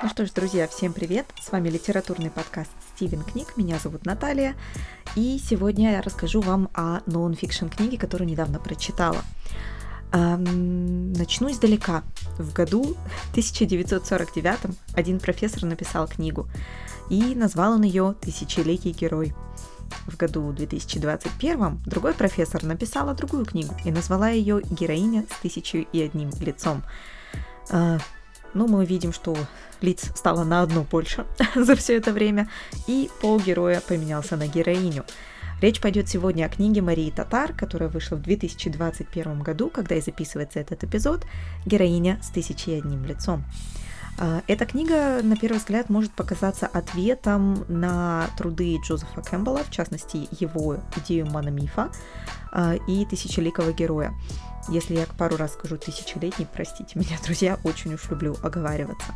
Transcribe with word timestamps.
Ну 0.00 0.08
что 0.08 0.24
ж, 0.24 0.30
друзья, 0.30 0.68
всем 0.68 0.92
привет! 0.92 1.26
С 1.42 1.50
вами 1.50 1.70
литературный 1.70 2.30
подкаст 2.30 2.70
Стивен 2.94 3.24
Книг. 3.24 3.56
Меня 3.56 3.80
зовут 3.82 4.06
Наталья. 4.06 4.54
И 5.16 5.40
сегодня 5.42 5.90
я 5.90 6.02
расскажу 6.02 6.40
вам 6.40 6.70
о 6.72 7.00
нон-фикшн 7.06 7.66
книге, 7.66 7.98
которую 7.98 8.28
недавно 8.28 8.60
прочитала. 8.60 9.18
Начну 10.12 11.50
издалека. 11.50 12.04
В 12.38 12.52
году 12.52 12.96
1949 13.32 14.76
один 14.94 15.18
профессор 15.18 15.64
написал 15.64 16.06
книгу, 16.06 16.48
и 17.10 17.34
назвал 17.34 17.72
он 17.72 17.82
ее 17.82 18.14
«Тысячеликий 18.20 18.92
герой». 18.92 19.34
В 20.06 20.16
году 20.16 20.52
2021 20.52 21.82
другой 21.86 22.14
профессор 22.14 22.62
написала 22.62 23.14
другую 23.14 23.44
книгу 23.44 23.74
и 23.84 23.90
назвала 23.90 24.28
ее 24.28 24.62
«Героиня 24.62 25.26
с 25.28 25.40
тысячей 25.40 25.88
и 25.92 26.02
одним 26.02 26.30
лицом». 26.38 26.84
Ну, 28.54 28.66
мы 28.66 28.84
видим, 28.84 29.12
что 29.12 29.36
лиц 29.80 30.10
стало 30.14 30.44
на 30.44 30.62
одно 30.62 30.84
больше 30.90 31.26
за 31.54 31.74
все 31.76 31.96
это 31.96 32.12
время, 32.12 32.48
и 32.86 33.10
пол 33.20 33.40
героя 33.40 33.80
поменялся 33.80 34.36
на 34.36 34.46
героиню. 34.46 35.04
Речь 35.60 35.80
пойдет 35.80 36.08
сегодня 36.08 36.44
о 36.44 36.48
книге 36.48 36.82
Марии 36.82 37.10
Татар, 37.10 37.52
которая 37.52 37.88
вышла 37.88 38.16
в 38.16 38.22
2021 38.22 39.42
году, 39.42 39.70
когда 39.70 39.96
и 39.96 40.00
записывается 40.00 40.60
этот 40.60 40.84
эпизод, 40.84 41.26
«Героиня 41.66 42.20
с 42.22 42.28
тысячей 42.28 42.78
одним 42.78 43.04
лицом». 43.04 43.44
А, 44.18 44.42
эта 44.46 44.66
книга, 44.66 45.20
на 45.22 45.36
первый 45.36 45.58
взгляд, 45.58 45.88
может 45.88 46.12
показаться 46.12 46.66
ответом 46.66 47.64
на 47.68 48.28
труды 48.36 48.78
Джозефа 48.84 49.22
Кэмпбелла, 49.22 49.62
в 49.64 49.70
частности, 49.70 50.28
его 50.38 50.78
идею 50.96 51.26
мономифа 51.26 51.90
а, 52.52 52.74
и 52.88 53.04
тысячеликого 53.06 53.72
героя. 53.72 54.12
Если 54.68 54.96
я 54.96 55.06
пару 55.16 55.36
раз 55.36 55.52
скажу 55.52 55.76
тысячелетний, 55.76 56.46
простите 56.52 56.98
меня, 56.98 57.16
друзья, 57.24 57.58
очень 57.64 57.94
уж 57.94 58.08
люблю 58.10 58.36
оговариваться. 58.42 59.14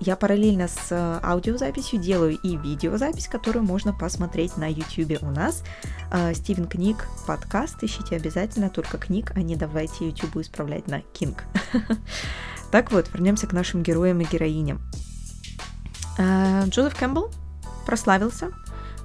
Я 0.00 0.16
параллельно 0.16 0.68
с 0.68 0.90
э, 0.90 1.20
аудиозаписью 1.22 2.00
делаю 2.00 2.36
и 2.36 2.56
видеозапись, 2.56 3.28
которую 3.28 3.64
можно 3.64 3.92
посмотреть 3.92 4.56
на 4.56 4.70
YouTube 4.70 5.22
у 5.22 5.30
нас. 5.30 5.62
А, 6.10 6.34
Стивен 6.34 6.66
Книг 6.66 7.06
подкаст, 7.26 7.82
ищите 7.82 8.16
обязательно 8.16 8.70
только 8.70 8.98
книг, 8.98 9.32
а 9.36 9.40
не 9.40 9.56
давайте 9.56 10.08
YouTube 10.08 10.38
исправлять 10.38 10.88
на 10.88 11.00
Кинг. 11.00 11.44
Так 12.74 12.90
вот, 12.90 13.08
вернемся 13.14 13.46
к 13.46 13.52
нашим 13.52 13.84
героям 13.84 14.20
и 14.20 14.24
героиням. 14.24 14.80
А, 16.18 16.64
Джозеф 16.66 16.98
Кэмпбелл 16.98 17.30
прославился 17.86 18.50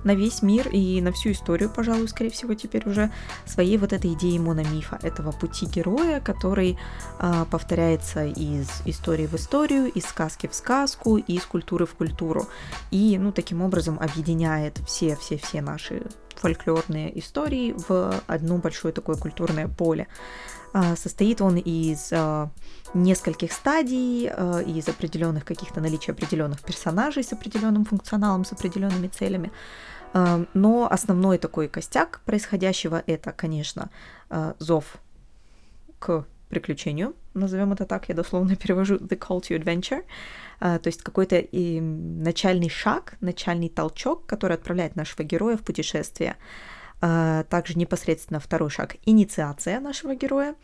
на 0.04 0.16
весь 0.16 0.42
мир 0.42 0.68
и 0.70 1.00
на 1.02 1.12
всю 1.12 1.34
историю, 1.34 1.70
пожалуй, 1.70 2.08
скорее 2.08 2.32
всего, 2.32 2.56
теперь 2.56 2.90
уже 2.90 3.12
своей 3.46 3.78
вот 3.78 3.94
этой 3.94 4.14
идеей 4.14 4.40
мономифа, 4.40 4.98
этого 5.04 5.32
пути 5.32 5.68
героя, 5.68 6.20
который 6.20 6.80
э, 7.20 7.46
повторяется 7.52 8.26
из 8.26 8.82
истории 8.86 9.28
в 9.28 9.36
историю, 9.36 9.86
из 9.92 10.06
сказки 10.06 10.48
в 10.48 10.56
сказку, 10.56 11.18
из 11.18 11.46
культуры 11.46 11.86
в 11.86 11.94
культуру. 11.94 12.48
И, 12.90 13.20
ну, 13.20 13.32
таким 13.32 13.62
образом 13.62 14.00
объединяет 14.00 14.80
все-все-все 14.88 15.62
наши 15.62 16.02
фольклорные 16.40 17.18
истории 17.20 17.76
в 17.88 18.14
одно 18.28 18.58
большое 18.58 18.94
такое 18.94 19.16
культурное 19.16 19.68
поле. 19.68 20.08
А, 20.74 20.96
состоит 20.96 21.42
он 21.42 21.58
из 21.58 22.10
а, 22.12 22.50
нескольких 22.94 23.52
стадий, 23.52 24.28
из 24.28 24.88
определенных 24.88 25.46
каких-то 25.46 25.82
наличия 25.82 26.12
определенных 26.12 26.62
персонажей 26.62 27.24
с 27.24 27.34
определенным 27.34 27.86
функционалом, 27.86 28.46
с 28.46 28.52
определенными 28.52 29.08
целями. 29.08 29.52
Но 30.56 30.88
основной 30.90 31.38
такой 31.38 31.68
костяк 31.68 32.22
происходящего 32.26 33.04
это, 33.06 33.32
конечно, 33.32 33.92
зов 34.58 34.98
к 36.00 36.26
приключению, 36.50 37.14
назовем 37.36 37.74
это 37.74 37.86
так, 37.86 38.10
я 38.10 38.16
дословно 38.16 38.56
перевожу 38.56 38.96
The 38.96 39.18
Call 39.18 39.42
to 39.42 39.58
Adventure, 39.58 40.04
то 40.60 40.82
есть 40.86 41.02
какой-то 41.02 41.46
начальный 41.52 42.70
шаг, 42.70 43.16
начальный 43.22 43.70
толчок, 43.70 44.26
который 44.26 44.56
отправляет 44.56 44.96
нашего 44.96 45.24
героя 45.24 45.58
в 45.58 45.64
путешествие. 45.64 46.36
Также 47.00 47.78
непосредственно 47.78 48.40
второй 48.40 48.70
шаг— 48.70 48.98
инициация 49.06 49.80
нашего 49.80 50.16
героя. 50.16 50.56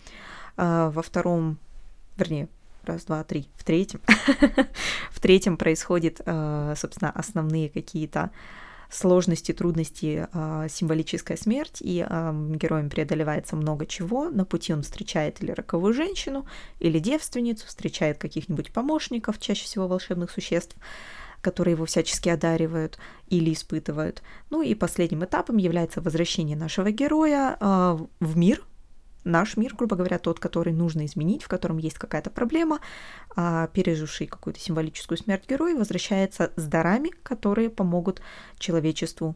Во 0.58 1.02
втором, 1.02 1.58
вернее, 2.18 2.50
раз, 2.84 3.06
два, 3.06 3.24
три, 3.24 3.48
в 3.56 3.64
третьем, 3.64 4.02
в 5.12 5.20
третьем 5.22 5.56
происходит, 5.56 6.18
собственно, 6.18 7.12
основные 7.14 7.70
какие-то 7.70 8.32
сложности, 8.90 9.52
трудности, 9.52 10.28
э, 10.32 10.68
символическая 10.70 11.38
смерть, 11.38 11.78
и 11.82 12.06
э, 12.08 12.52
героем 12.56 12.90
преодолевается 12.90 13.56
много 13.56 13.86
чего. 13.86 14.30
На 14.30 14.46
пути 14.46 14.74
он 14.74 14.84
встречает 14.84 15.42
или 15.42 15.52
роковую 15.52 15.94
женщину, 15.94 16.46
или 16.80 17.00
девственницу, 17.00 17.68
встречает 17.68 18.18
каких-нибудь 18.18 18.72
помощников, 18.72 19.40
чаще 19.40 19.66
всего 19.66 19.88
волшебных 19.88 20.32
существ, 20.32 20.76
которые 21.42 21.74
его 21.74 21.86
всячески 21.86 22.30
одаривают 22.30 22.98
или 23.28 23.54
испытывают. 23.54 24.24
Ну 24.50 24.62
и 24.62 24.74
последним 24.76 25.24
этапом 25.24 25.58
является 25.58 26.02
возвращение 26.02 26.58
нашего 26.58 26.92
героя 26.92 27.58
э, 27.60 27.98
в 28.20 28.38
мир, 28.38 28.64
наш 29.26 29.58
мир, 29.58 29.76
грубо 29.76 29.96
говоря, 29.96 30.20
тот, 30.20 30.40
который 30.40 30.72
нужно 30.72 31.06
изменить, 31.06 31.44
в 31.44 31.48
котором 31.48 31.78
есть 31.78 31.98
какая-то 31.98 32.30
проблема, 32.30 32.80
а 33.36 33.68
переживший 33.68 34.28
какую-то 34.28 34.60
символическую 34.60 35.18
смерть 35.18 35.44
герой 35.50 35.76
возвращается 35.76 36.54
с 36.56 36.64
дарами, 36.64 37.10
которые 37.24 37.70
помогут 37.70 38.22
человечеству 38.58 39.36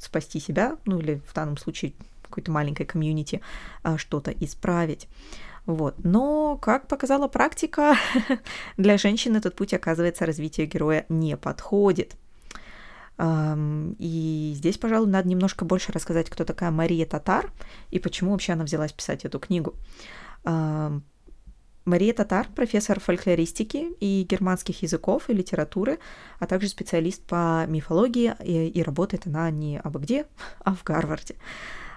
спасти 0.00 0.40
себя, 0.40 0.76
ну 0.84 0.98
или 0.98 1.20
в 1.26 1.34
данном 1.34 1.56
случае 1.56 1.92
какой-то 2.22 2.50
маленькой 2.50 2.86
комьюнити 2.86 3.40
а, 3.82 3.98
что-то 3.98 4.32
исправить. 4.32 5.06
Вот. 5.66 5.94
Но, 6.02 6.56
как 6.56 6.88
показала 6.88 7.28
практика, 7.28 7.94
для 8.76 8.98
женщин 8.98 9.36
этот 9.36 9.54
путь, 9.54 9.74
оказывается, 9.74 10.26
развитие 10.26 10.66
героя 10.66 11.06
не 11.08 11.36
подходит. 11.36 12.16
И 13.24 14.52
здесь, 14.56 14.78
пожалуй, 14.78 15.08
надо 15.08 15.28
немножко 15.28 15.64
больше 15.64 15.92
рассказать, 15.92 16.28
кто 16.28 16.44
такая 16.44 16.70
Мария 16.72 17.06
Татар 17.06 17.52
и 17.90 18.00
почему 18.00 18.32
вообще 18.32 18.54
она 18.54 18.64
взялась 18.64 18.92
писать 18.92 19.24
эту 19.24 19.38
книгу. 19.38 19.74
Мария 21.84 22.12
Татар– 22.12 22.46
профессор 22.54 23.00
фольклористики 23.00 23.92
и 23.98 24.22
германских 24.28 24.82
языков 24.82 25.28
и 25.28 25.34
литературы, 25.34 25.98
а 26.38 26.46
также 26.46 26.68
специалист 26.68 27.22
по 27.24 27.64
мифологии, 27.66 28.34
и, 28.44 28.68
и 28.68 28.82
работает 28.82 29.26
она 29.26 29.50
не 29.50 29.78
абы 29.78 30.00
где, 30.00 30.26
а 30.64 30.74
в 30.74 30.84
Гарварде. 30.84 31.34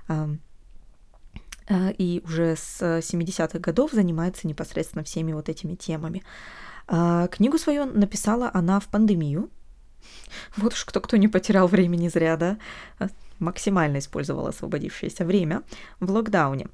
Э, 0.07 1.91
и 1.97 2.21
уже 2.25 2.55
с 2.55 2.81
70-х 2.81 3.59
годов 3.59 3.91
занимается 3.91 4.47
непосредственно 4.47 5.03
всеми 5.03 5.33
вот 5.33 5.49
этими 5.49 5.75
темами. 5.75 6.23
А, 6.87 7.27
книгу 7.27 7.57
свою 7.57 7.85
написала 7.85 8.51
она 8.53 8.79
в 8.79 8.87
пандемию, 8.87 9.49
вот 10.57 10.73
уж 10.73 10.85
кто-кто 10.85 11.17
не 11.17 11.27
потерял 11.27 11.67
времени 11.67 12.07
зря, 12.07 12.38
да? 12.38 12.57
Максимально 13.39 13.99
использовал 13.99 14.47
освободившееся 14.47 15.25
время 15.25 15.63
в 15.99 16.09
локдауне. 16.09 16.67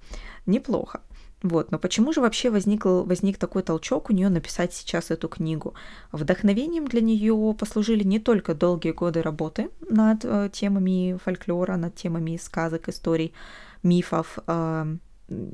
Неплохо. 0.46 1.02
Вот, 1.44 1.72
но 1.72 1.80
почему 1.80 2.14
же 2.14 2.22
вообще 2.22 2.52
возник, 2.52 2.86
возник 2.86 3.38
такой 3.38 3.64
толчок 3.64 4.10
у 4.10 4.14
нее 4.14 4.30
написать 4.30 4.74
сейчас 4.74 5.10
эту 5.10 5.28
книгу? 5.28 5.74
Вдохновением 6.12 6.88
для 6.88 7.02
нее 7.02 7.56
послужили 7.58 8.04
не 8.04 8.20
только 8.20 8.54
долгие 8.54 8.92
годы 8.92 9.24
работы 9.24 9.70
над 9.90 10.24
э, 10.24 10.50
темами 10.54 11.18
фольклора, 11.24 11.78
над 11.78 11.96
темами 11.96 12.38
сказок, 12.38 12.90
историй, 12.90 13.34
мифов 13.82 14.38
э, 14.46 14.96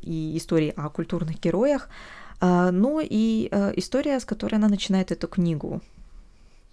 и 0.02 0.38
историй 0.38 0.72
о 0.72 0.90
культурных 0.90 1.40
героях, 1.40 1.88
э, 2.42 2.70
но 2.72 3.00
и 3.02 3.48
э, 3.50 3.72
история, 3.78 4.20
с 4.20 4.26
которой 4.26 4.56
она 4.56 4.68
начинает 4.68 5.14
эту 5.14 5.30
книгу 5.30 5.82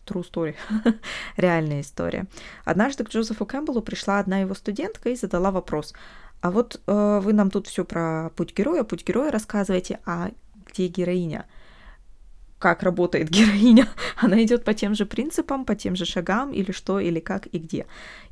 true 0.07 0.25
story, 0.25 0.55
реальная 1.37 1.81
история. 1.81 2.27
Однажды 2.65 3.05
к 3.05 3.09
Джозефу 3.11 3.47
Кэмпбеллу 3.47 3.83
пришла 3.83 4.19
одна 4.19 4.39
его 4.39 4.55
студентка 4.55 5.11
и 5.11 5.17
задала 5.17 5.51
вопрос. 5.51 5.95
А 6.41 6.51
вот 6.51 6.81
э, 6.87 7.21
вы 7.23 7.33
нам 7.33 7.51
тут 7.51 7.67
все 7.69 7.85
про 7.85 8.31
путь 8.37 8.55
героя, 8.55 8.85
путь 8.85 9.07
героя 9.07 9.31
рассказываете, 9.31 10.01
а 10.05 10.31
где 10.67 10.89
героиня? 10.89 11.47
Как 12.59 12.83
работает 12.83 13.31
героиня? 13.31 13.89
Она 14.17 14.43
идет 14.43 14.63
по 14.63 14.75
тем 14.75 14.95
же 14.95 15.07
принципам, 15.07 15.65
по 15.65 15.75
тем 15.75 15.97
же 15.97 16.05
шагам, 16.05 16.53
или 16.53 16.71
что, 16.71 17.01
или 17.01 17.19
как, 17.19 17.47
и 17.47 17.59
где, 17.59 17.87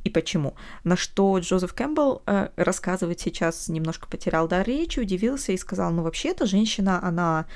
и 0.04 0.10
почему. 0.10 0.56
На 0.84 0.96
что 0.96 1.38
Джозеф 1.38 1.72
Кэмпбелл 1.72 2.22
э, 2.26 2.48
рассказывает 2.56 3.20
сейчас, 3.20 3.68
немножко 3.68 4.06
потерял 4.06 4.46
дар 4.46 4.66
речи, 4.66 5.00
удивился 5.00 5.52
и 5.52 5.56
сказал, 5.56 5.90
ну 5.90 6.02
вообще-то 6.02 6.44
женщина, 6.44 7.02
она, 7.02 7.46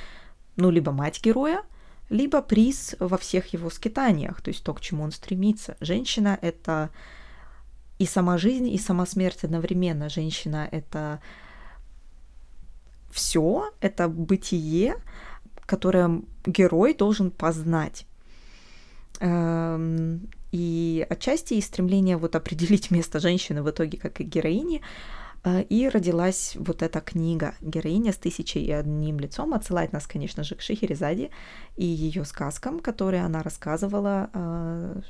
ну, 0.56 0.70
либо 0.70 0.90
мать 0.90 1.20
героя, 1.22 1.64
либо 2.08 2.42
приз 2.42 2.94
во 3.00 3.18
всех 3.18 3.52
его 3.52 3.70
скитаниях, 3.70 4.40
то 4.40 4.48
есть 4.50 4.62
то, 4.62 4.72
к 4.74 4.80
чему 4.80 5.02
он 5.04 5.12
стремится. 5.12 5.76
Женщина— 5.80 6.38
это 6.42 6.90
и 7.98 8.06
сама 8.06 8.38
жизнь, 8.38 8.68
и 8.68 8.78
сама 8.78 9.06
смерть 9.06 9.44
одновременно. 9.44 10.08
Женщина— 10.08 10.68
это 10.70 11.20
все, 13.10 13.72
это 13.80 14.08
бытие, 14.08 14.96
которое 15.64 16.22
герой 16.44 16.94
должен 16.94 17.30
познать. 17.30 18.06
Эм, 19.20 20.28
и 20.52 21.06
отчасти 21.08 21.54
и 21.54 21.60
стремление 21.60 22.18
вот 22.18 22.36
определить 22.36 22.90
место 22.92 23.18
женщины 23.18 23.62
в 23.62 23.70
итоге 23.70 23.98
как 23.98 24.20
и 24.20 24.24
героини 24.24 24.82
и 25.69 25.88
родилась 25.88 26.56
вот 26.56 26.82
эта 26.82 27.00
книга 27.00 27.54
«Героиня 27.60 28.12
с 28.12 28.16
тысячей 28.16 28.64
и 28.64 28.72
одним 28.72 29.20
лицом». 29.20 29.54
Отсылает 29.54 29.93
нас, 29.93 30.06
конечно 30.06 30.43
же, 30.43 30.54
к 30.54 30.60
Шахерезаде 30.60 31.31
и 31.76 31.84
ее 31.84 32.25
сказкам, 32.25 32.81
которые 32.81 33.25
она 33.25 33.43
рассказывала 33.43 34.31
э, 34.32 35.00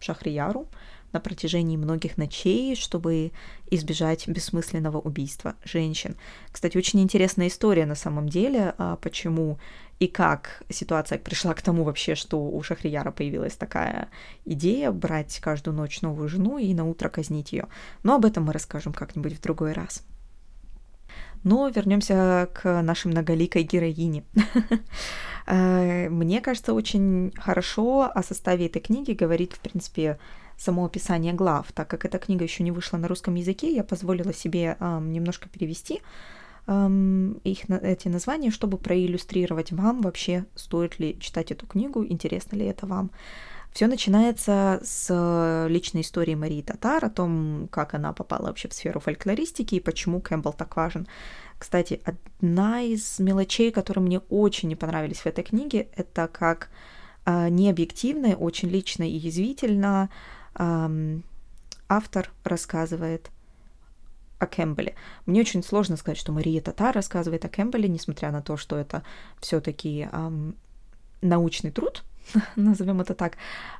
Шахрияру 0.00 0.68
на 1.14 1.20
протяжении 1.20 1.76
многих 1.76 2.18
ночей, 2.18 2.76
чтобы 2.76 3.32
избежать 3.70 4.28
бессмысленного 4.28 4.98
убийства 4.98 5.54
женщин. 5.64 6.16
Кстати, 6.52 6.76
очень 6.76 7.00
интересная 7.00 7.48
история 7.48 7.86
на 7.86 7.94
самом 7.94 8.28
деле, 8.28 8.74
а 8.76 8.96
почему 8.96 9.58
и 10.00 10.08
как 10.08 10.62
ситуация 10.68 11.18
пришла 11.18 11.54
к 11.54 11.62
тому 11.62 11.84
вообще, 11.84 12.14
что 12.14 12.44
у 12.44 12.62
Шахрияра 12.62 13.12
появилась 13.12 13.54
такая 13.54 14.08
идея 14.44 14.90
брать 14.90 15.38
каждую 15.40 15.76
ночь 15.76 16.02
новую 16.02 16.28
жену 16.28 16.58
и 16.58 16.74
на 16.74 16.84
утро 16.84 17.08
казнить 17.08 17.52
ее. 17.52 17.68
Но 18.02 18.16
об 18.16 18.24
этом 18.24 18.44
мы 18.44 18.52
расскажем 18.52 18.92
как-нибудь 18.92 19.38
в 19.38 19.40
другой 19.40 19.72
раз. 19.72 20.04
Но 21.44 21.68
вернемся 21.68 22.48
к 22.54 22.82
нашей 22.82 23.08
многоликой 23.08 23.62
героине. 23.62 24.24
Э, 25.46 26.08
мне 26.08 26.40
кажется, 26.40 26.72
очень 26.72 27.30
хорошо 27.36 28.10
о 28.10 28.22
составе 28.22 28.64
этой 28.64 28.80
книги 28.80 29.12
говорит, 29.12 29.52
в 29.52 29.60
принципе, 29.60 30.18
само 30.56 30.84
описание 30.84 31.32
глав. 31.32 31.72
Так 31.72 31.88
как 31.88 32.04
эта 32.04 32.18
книга 32.18 32.44
еще 32.44 32.62
не 32.62 32.72
вышла 32.72 32.96
на 32.98 33.08
русском 33.08 33.34
языке, 33.34 33.74
я 33.74 33.84
позволила 33.84 34.32
себе 34.32 34.76
немножко 34.80 35.48
перевести 35.48 36.00
их, 36.66 37.70
эти 37.70 38.08
названия, 38.08 38.50
чтобы 38.50 38.78
проиллюстрировать 38.78 39.72
вам 39.72 40.00
вообще, 40.00 40.46
стоит 40.54 40.98
ли 40.98 41.18
читать 41.20 41.50
эту 41.50 41.66
книгу, 41.66 42.04
интересно 42.06 42.56
ли 42.56 42.64
это 42.64 42.86
вам. 42.86 43.10
Все 43.74 43.86
начинается 43.86 44.80
с 44.82 45.66
личной 45.68 46.00
истории 46.00 46.34
Марии 46.36 46.62
Татар, 46.62 47.04
о 47.04 47.10
том, 47.10 47.68
как 47.70 47.92
она 47.92 48.12
попала 48.12 48.46
вообще 48.46 48.68
в 48.68 48.72
сферу 48.72 49.00
фольклористики 49.00 49.74
и 49.74 49.80
почему 49.80 50.20
Кэмпбелл 50.20 50.52
так 50.54 50.76
важен. 50.76 51.06
Кстати, 51.58 52.00
одна 52.04 52.80
из 52.82 53.18
мелочей, 53.18 53.70
которые 53.70 54.02
мне 54.04 54.20
очень 54.30 54.68
не 54.68 54.76
понравились 54.76 55.18
в 55.18 55.26
этой 55.26 55.44
книге, 55.44 55.88
это 55.96 56.28
как 56.28 56.70
э, 57.26 57.48
необъективно, 57.48 58.36
очень 58.36 58.68
лично 58.68 59.02
и 59.02 59.16
язвительно 59.16 60.08
э, 60.08 60.43
автор 60.56 62.30
рассказывает 62.44 63.30
о 64.38 64.46
Кэмпбелле. 64.46 64.94
Мне 65.26 65.40
очень 65.40 65.62
сложно 65.62 65.96
сказать, 65.96 66.18
что 66.18 66.32
Мария 66.32 66.60
Татар 66.60 66.94
рассказывает 66.94 67.44
о 67.44 67.48
Кэмпбелле, 67.48 67.88
несмотря 67.88 68.30
на 68.30 68.42
то, 68.42 68.56
что 68.56 68.76
это 68.76 69.02
все-таки 69.40 70.08
эм, 70.12 70.56
научный 71.20 71.70
труд, 71.70 72.04
назовем 72.56 73.00
это 73.00 73.14
так. 73.14 73.36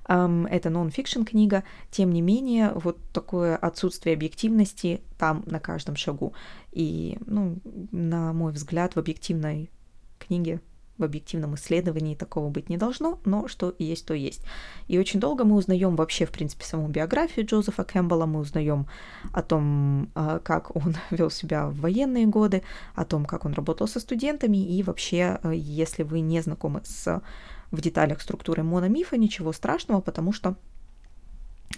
Эм, 0.09 0.47
это 0.47 0.71
нон-фикшн 0.71 1.23
книга. 1.23 1.65
Тем 1.91 2.13
не 2.13 2.23
менее, 2.23 2.73
вот 2.75 2.99
такое 3.13 3.57
отсутствие 3.57 4.15
объективности 4.15 5.01
там 5.19 5.43
на 5.47 5.61
каждом 5.61 5.97
шагу. 5.97 6.35
И, 6.73 7.19
ну, 7.27 7.59
на 7.93 8.33
мой 8.33 8.53
взгляд, 8.53 8.95
в 8.95 8.99
объективной 8.99 9.71
книге 10.19 10.61
в 10.99 11.05
объективном 11.05 11.57
исследовании 11.57 12.15
такого 12.15 12.51
быть 12.51 12.69
не 12.69 12.77
должно, 12.77 13.19
но 13.25 13.49
что 13.49 13.75
есть, 13.79 14.07
то 14.07 14.15
есть. 14.15 14.43
И 14.87 14.99
очень 14.99 15.21
долго 15.21 15.45
мы 15.45 15.57
узнаем 15.57 15.97
вообще, 15.97 16.25
в 16.25 16.31
принципе, 16.31 16.65
саму 16.65 16.89
биографию 16.89 17.47
Джозефа 17.47 17.85
Кэмпбелла, 17.85 18.27
мы 18.27 18.41
узнаем 18.41 18.87
о 19.33 19.43
том, 19.43 20.11
а, 20.15 20.39
как 20.39 20.75
он 20.77 20.97
вел 21.11 21.31
себя 21.31 21.69
в 21.69 21.81
военные 21.81 22.27
годы, 22.27 22.63
о 22.95 23.05
том, 23.05 23.25
как 23.25 23.45
он 23.45 23.55
работал 23.55 23.89
со 23.89 23.99
студентами, 23.99 24.59
и 24.59 24.83
вообще, 24.83 25.41
э, 25.43 25.53
если 25.55 26.05
вы 26.05 26.21
не 26.21 26.41
знакомы 26.41 26.83
с 26.85 27.23
в 27.71 27.81
деталях 27.81 28.21
структуры 28.21 28.63
мономифа, 28.63 29.17
ничего 29.17 29.53
страшного, 29.53 30.01
потому 30.01 30.33
что 30.33 30.55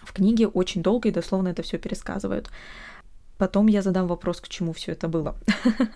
в 0.02 0.12
книге 0.12 0.46
очень 0.46 0.82
долго 0.82 1.08
и 1.08 1.12
дословно 1.12 1.48
это 1.48 1.62
все 1.62 1.78
пересказывают. 1.78 2.50
Потом 3.38 3.68
я 3.68 3.82
задам 3.82 4.06
вопрос, 4.06 4.40
к 4.40 4.48
чему 4.48 4.72
все 4.72 4.92
это 4.92 5.08
было. 5.08 5.36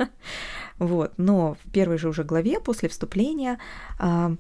вот, 0.78 1.12
но 1.16 1.54
в 1.54 1.70
первой 1.72 1.98
же 1.98 2.08
уже 2.08 2.24
главе, 2.24 2.60
после 2.60 2.88
вступления, 2.88 3.58
а, 3.98 4.36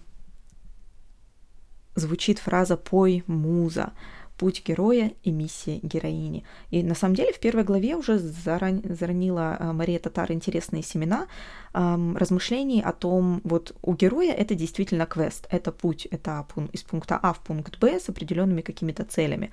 звучит 1.94 2.38
фраза 2.38 2.76
«пой, 2.76 3.24
муза», 3.26 3.92
путь 4.40 4.62
героя 4.68 5.12
и 5.22 5.30
миссия 5.30 5.80
героини. 5.82 6.44
И 6.70 6.82
на 6.82 6.94
самом 6.94 7.14
деле 7.14 7.30
в 7.30 7.38
первой 7.40 7.62
главе 7.62 7.94
уже 7.94 8.18
заран... 8.18 8.80
заронила 8.84 9.54
а, 9.60 9.72
Мария 9.74 9.98
Татар 9.98 10.32
интересные 10.32 10.82
семена 10.82 11.26
эм, 11.74 12.16
размышлений 12.16 12.80
о 12.80 12.92
том, 12.92 13.42
вот 13.44 13.76
у 13.82 13.92
героя 13.92 14.32
это 14.32 14.54
действительно 14.54 15.04
квест, 15.04 15.46
это 15.50 15.72
путь, 15.72 16.06
это 16.10 16.46
из 16.72 16.82
пункта 16.82 17.18
А 17.22 17.34
в 17.34 17.40
пункт 17.40 17.78
Б 17.78 18.00
с 18.00 18.08
определенными 18.08 18.62
какими-то 18.62 19.04
целями 19.04 19.50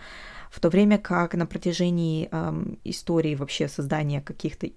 в 0.50 0.62
то 0.62 0.70
время 0.70 0.98
как 0.98 1.34
на 1.36 1.46
протяжении 1.46 2.30
эм, 2.32 2.80
истории 2.86 3.36
вообще 3.36 3.68
создания 3.68 4.22
каких-то 4.22 4.70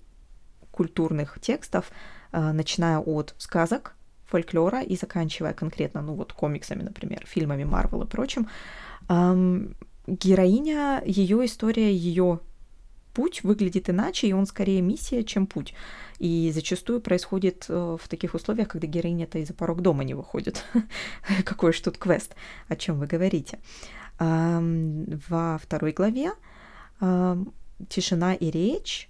культурных 0.72 1.38
текстов, 1.40 1.92
э, 2.32 2.52
начиная 2.52 2.98
от 2.98 3.34
сказок, 3.38 3.94
фольклора 4.26 4.82
и 4.82 4.96
заканчивая 4.96 5.52
конкретно, 5.52 6.02
ну 6.02 6.14
вот 6.14 6.32
комиксами, 6.32 6.82
например, 6.82 7.26
фильмами 7.26 7.64
Марвел 7.64 8.02
и 8.02 8.06
прочим, 8.06 8.48
эм, 9.08 9.76
героиня, 10.10 11.02
ее 11.06 11.44
история, 11.44 11.94
ее 11.94 12.40
путь 13.14 13.42
выглядит 13.42 13.90
иначе, 13.90 14.28
и 14.28 14.32
он 14.32 14.46
скорее 14.46 14.80
миссия, 14.80 15.24
чем 15.24 15.46
путь. 15.46 15.74
И 16.18 16.50
зачастую 16.54 17.00
происходит 17.00 17.66
э, 17.68 17.96
в 18.00 18.08
таких 18.08 18.34
условиях, 18.34 18.68
когда 18.68 18.86
героиня-то 18.86 19.38
и 19.38 19.44
за 19.44 19.54
порог 19.54 19.80
дома 19.80 20.04
не 20.04 20.14
выходит. 20.14 20.64
Какой 21.44 21.72
же 21.72 21.82
тут 21.82 21.98
квест, 21.98 22.34
о 22.68 22.76
чем 22.76 22.98
вы 22.98 23.06
говорите 23.06 23.58
во 24.20 25.58
второй 25.62 25.92
главе 25.92 26.32
«Тишина 27.88 28.34
и 28.34 28.50
речь» 28.50 29.08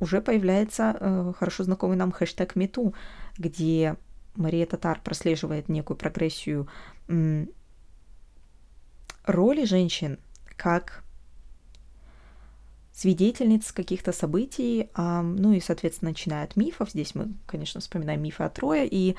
уже 0.00 0.22
появляется 0.22 0.96
э, 0.98 1.32
хорошо 1.38 1.64
знакомый 1.64 1.98
нам 1.98 2.12
хэштег 2.12 2.56
#мету, 2.56 2.94
где 3.36 3.96
Мария 4.36 4.64
Татар 4.64 5.00
прослеживает 5.02 5.68
некую 5.68 5.98
прогрессию 5.98 6.66
роли 9.26 9.64
женщин 9.64 10.18
как 10.58 11.02
свидетельниц 12.92 13.70
каких-то 13.70 14.12
событий, 14.12 14.90
ну 14.96 15.52
и, 15.52 15.60
соответственно, 15.60 16.10
начиная 16.10 16.44
от 16.44 16.56
мифов. 16.56 16.90
Здесь 16.90 17.14
мы, 17.14 17.32
конечно, 17.46 17.80
вспоминаем 17.80 18.20
мифы 18.20 18.42
о 18.42 18.50
Трое 18.50 18.88
и 18.90 19.14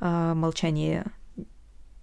а, 0.00 0.34
молчание 0.34 1.04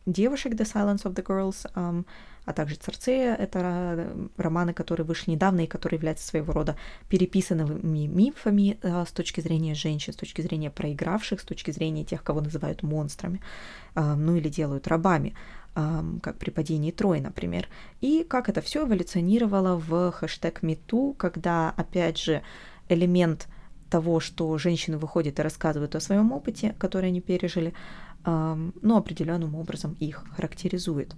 девушек 0.05 0.53
The 0.53 0.65
Silence 0.65 1.03
of 1.03 1.15
the 1.15 1.25
Girls, 1.25 1.71
um, 1.73 2.05
а 2.43 2.53
также 2.53 2.75
Церцея. 2.75 3.35
Это 3.35 4.13
романы, 4.35 4.73
которые 4.73 5.05
вышли 5.05 5.31
недавно 5.31 5.61
и 5.61 5.67
которые 5.67 5.97
являются 5.97 6.27
своего 6.27 6.51
рода 6.53 6.75
переписанными 7.07 8.07
мифами 8.07 8.79
с 8.81 9.11
точки 9.11 9.41
зрения 9.41 9.75
женщин, 9.75 10.11
с 10.13 10.15
точки 10.15 10.41
зрения 10.41 10.71
проигравших, 10.71 11.39
с 11.39 11.45
точки 11.45 11.71
зрения 11.71 12.03
тех, 12.03 12.23
кого 12.23 12.41
называют 12.41 12.83
монстрами, 12.83 13.41
ну 13.95 14.35
или 14.35 14.49
делают 14.49 14.87
рабами, 14.87 15.35
как 15.73 16.37
при 16.37 16.49
падении 16.49 16.91
Трои, 16.91 17.19
например. 17.19 17.67
И 18.01 18.23
как 18.23 18.49
это 18.49 18.61
все 18.61 18.85
эволюционировало 18.85 19.77
в 19.77 20.11
хэштег 20.11 20.63
#MeToo, 20.63 21.15
когда, 21.15 21.73
опять 21.77 22.17
же, 22.17 22.41
элемент 22.89 23.47
того, 23.89 24.19
что 24.19 24.57
женщины 24.57 24.97
выходят 24.97 25.39
и 25.39 25.41
рассказывают 25.41 25.95
о 25.95 25.99
своем 25.99 26.31
опыте, 26.31 26.75
который 26.77 27.09
они 27.09 27.21
пережили, 27.21 27.73
ну, 28.25 28.97
определенным 28.97 29.55
образом 29.55 29.95
их 29.99 30.25
характеризует. 30.35 31.15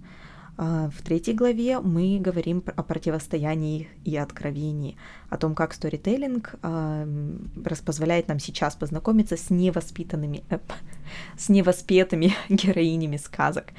А, 0.56 0.88
в 0.90 1.02
третьей 1.02 1.34
главе 1.34 1.80
мы 1.80 2.18
говорим 2.20 2.62
о 2.64 2.82
противостоянии 2.82 3.88
и 4.04 4.16
откровении, 4.16 4.96
о 5.28 5.36
том, 5.36 5.54
как 5.54 5.74
сторителлинг 5.74 6.54
позволяет 7.84 8.28
нам 8.28 8.38
сейчас 8.38 8.76
познакомиться 8.76 9.36
с 9.36 9.50
невоспитанными, 9.50 10.44
э, 10.50 10.58
с 11.36 11.48
невоспетыми 11.48 12.34
героинями 12.48 13.16
сказок, 13.16 13.72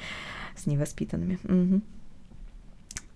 с 0.56 0.66
невоспитанными. 0.66 1.38
Угу. 1.44 1.82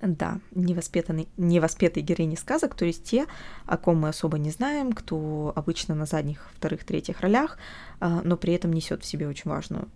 Да, 0.02 0.40
невоспетанный, 0.52 1.28
невоспетые 1.36 2.02
героини 2.02 2.34
сказок, 2.34 2.74
то 2.74 2.86
есть 2.86 3.04
те, 3.04 3.26
о 3.66 3.76
ком 3.76 3.98
мы 3.98 4.08
особо 4.08 4.38
не 4.38 4.50
знаем, 4.50 4.92
кто 4.92 5.52
обычно 5.54 5.94
на 5.94 6.06
задних, 6.06 6.50
вторых, 6.56 6.84
третьих 6.84 7.20
ролях, 7.20 7.58
а, 8.00 8.22
но 8.24 8.38
при 8.38 8.54
этом 8.54 8.72
несет 8.72 9.02
в 9.02 9.06
себе 9.06 9.28
очень 9.28 9.50
важную 9.50 9.88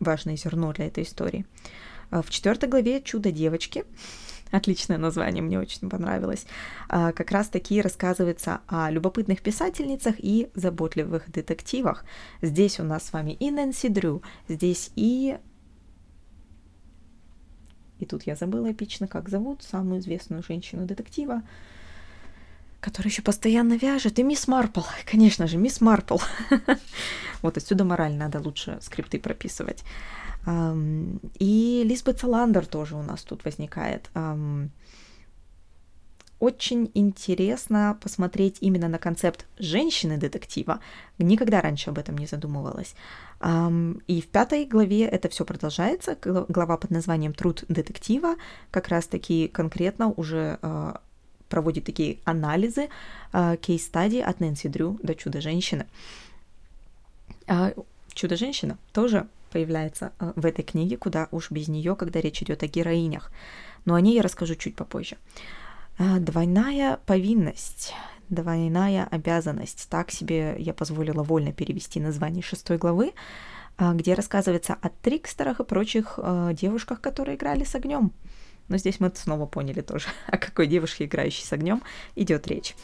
важное 0.00 0.36
зерно 0.36 0.72
для 0.72 0.86
этой 0.86 1.04
истории. 1.04 1.44
А, 2.10 2.22
в 2.22 2.30
четвертой 2.30 2.68
главе 2.68 3.02
«Чудо 3.02 3.32
девочки», 3.32 3.84
отличное 4.50 4.98
название, 4.98 5.42
мне 5.42 5.58
очень 5.58 5.88
понравилось, 5.88 6.46
а, 6.88 7.12
как 7.12 7.30
раз 7.30 7.48
таки 7.48 7.80
рассказывается 7.80 8.60
о 8.68 8.90
любопытных 8.90 9.40
писательницах 9.40 10.14
и 10.18 10.50
заботливых 10.54 11.30
детективах. 11.30 12.04
Здесь 12.42 12.78
у 12.78 12.84
нас 12.84 13.04
с 13.04 13.12
вами 13.12 13.32
и 13.32 13.50
Нэнси 13.50 13.88
Дрю, 13.88 14.22
здесь 14.48 14.90
и... 14.94 15.38
И 18.04 18.06
тут 18.06 18.24
я 18.24 18.36
забыла 18.36 18.70
эпично, 18.70 19.08
как 19.08 19.30
зовут 19.30 19.62
самую 19.62 20.00
известную 20.00 20.42
женщину 20.42 20.84
детектива, 20.84 21.42
которая 22.80 23.10
еще 23.10 23.22
постоянно 23.22 23.78
вяжет. 23.78 24.18
И 24.18 24.22
мисс 24.22 24.46
Марпл, 24.46 24.82
конечно 25.10 25.46
же, 25.46 25.56
мисс 25.56 25.80
Марпл. 25.80 26.18
вот 27.42 27.56
отсюда 27.56 27.84
мораль, 27.84 28.12
надо 28.12 28.40
лучше 28.40 28.76
скрипты 28.82 29.18
прописывать. 29.18 29.84
И 31.38 31.82
Лизбет 31.86 32.20
Саландер 32.20 32.66
тоже 32.66 32.94
у 32.94 33.02
нас 33.02 33.22
тут 33.22 33.42
возникает. 33.46 34.10
очень 36.40 36.90
интересно 36.92 37.96
посмотреть 38.02 38.58
именно 38.60 38.88
на 38.88 38.98
концепт 38.98 39.46
женщины-детектива. 39.58 40.80
Никогда 41.18 41.62
раньше 41.62 41.88
об 41.88 41.98
этом 41.98 42.18
не 42.18 42.26
задумывалась. 42.26 42.94
И 43.44 44.22
в 44.22 44.28
пятой 44.28 44.64
главе 44.64 45.02
это 45.02 45.28
все 45.28 45.44
продолжается. 45.44 46.16
Глава 46.22 46.78
под 46.78 46.90
названием 46.90 47.34
«Труд 47.34 47.64
детектива» 47.68 48.36
как 48.70 48.88
раз-таки 48.88 49.48
конкретно 49.48 50.12
уже 50.12 50.58
а, 50.62 51.02
проводит 51.50 51.84
такие 51.84 52.20
анализы 52.24 52.88
а, 53.32 53.56
кейс-стадии 53.56 54.20
от 54.20 54.40
Нэнси 54.40 54.68
Дрю 54.68 54.98
до 55.02 55.14
«Чудо-женщины». 55.14 55.86
А, 57.46 57.74
«Чудо-женщина» 58.14 58.78
тоже 58.94 59.26
появляется 59.50 60.12
в 60.36 60.46
этой 60.46 60.64
книге, 60.64 60.96
куда 60.96 61.28
уж 61.30 61.50
без 61.50 61.68
нее, 61.68 61.96
когда 61.96 62.22
речь 62.22 62.42
идет 62.42 62.62
о 62.62 62.66
героинях. 62.66 63.30
Но 63.84 63.94
о 63.94 64.00
ней 64.00 64.14
я 64.14 64.22
расскажу 64.22 64.54
чуть 64.54 64.74
попозже. 64.74 65.18
Двойная 65.98 66.98
повинность 67.04 67.92
двойная 68.28 69.06
обязанность. 69.10 69.88
Так 69.88 70.10
себе 70.10 70.56
я 70.58 70.74
позволила 70.74 71.22
вольно 71.22 71.52
перевести 71.52 72.00
название 72.00 72.42
шестой 72.42 72.78
главы, 72.78 73.12
а, 73.76 73.92
где 73.94 74.14
рассказывается 74.14 74.76
о 74.80 74.88
трикстерах 74.88 75.60
и 75.60 75.64
прочих 75.64 76.18
а, 76.18 76.52
девушках, 76.52 77.00
которые 77.00 77.36
играли 77.36 77.64
с 77.64 77.74
огнем. 77.74 78.12
Но 78.68 78.76
здесь 78.78 79.00
мы 79.00 79.12
снова 79.14 79.46
поняли 79.46 79.80
тоже, 79.80 80.08
о 80.26 80.38
какой 80.38 80.66
девушке, 80.66 81.04
играющей 81.04 81.44
с 81.44 81.52
огнем, 81.52 81.82
идет 82.14 82.46
речь. 82.46 82.74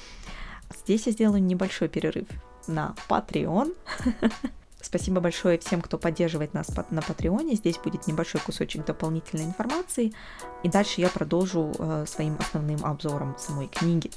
Здесь 0.85 1.07
я 1.07 1.13
сделаю 1.13 1.43
небольшой 1.43 1.89
перерыв 1.89 2.29
на 2.67 2.95
Patreon. 3.09 3.75
Спасибо 4.83 5.21
большое 5.21 5.59
всем, 5.59 5.83
кто 5.83 5.99
поддерживает 5.99 6.55
нас 6.55 6.69
на 6.91 7.03
Патреоне. 7.03 7.55
Здесь 7.55 7.77
будет 7.79 8.07
небольшой 8.07 8.41
кусочек 8.41 8.85
дополнительной 8.85 9.45
информации. 9.45 10.15
И 10.63 10.69
дальше 10.69 11.01
я 11.03 11.09
продолжу 11.09 11.73
э, 11.79 12.05
своим 12.09 12.37
основным 12.39 12.85
обзором 12.85 13.37
самой 13.39 13.69
книги. 13.69 14.11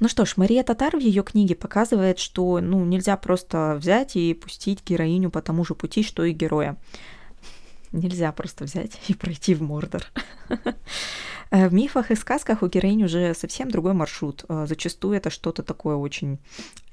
Ну 0.00 0.08
что 0.08 0.24
ж, 0.24 0.34
Мария 0.36 0.62
Татар 0.62 0.96
в 0.96 1.00
ее 1.00 1.22
книге 1.22 1.54
показывает, 1.54 2.18
что 2.18 2.58
ну, 2.60 2.84
нельзя 2.86 3.18
просто 3.18 3.76
взять 3.78 4.16
и 4.16 4.32
пустить 4.32 4.82
героиню 4.84 5.30
по 5.30 5.42
тому 5.42 5.62
же 5.62 5.74
пути, 5.74 6.02
что 6.02 6.24
и 6.24 6.32
героя. 6.32 6.78
Нельзя 7.92 8.32
просто 8.32 8.64
взять 8.64 9.00
и 9.08 9.14
пройти 9.14 9.54
в 9.54 9.62
Мордор. 9.62 10.04
Э, 11.52 11.68
в 11.68 11.74
мифах 11.74 12.12
и 12.12 12.14
сказках 12.14 12.62
у 12.62 12.68
героинь 12.68 13.02
уже 13.02 13.34
совсем 13.34 13.72
другой 13.72 13.92
маршрут. 13.92 14.44
Э, 14.48 14.66
зачастую 14.68 15.16
это 15.16 15.30
что-то 15.30 15.64
такое 15.64 15.96
очень 15.96 16.38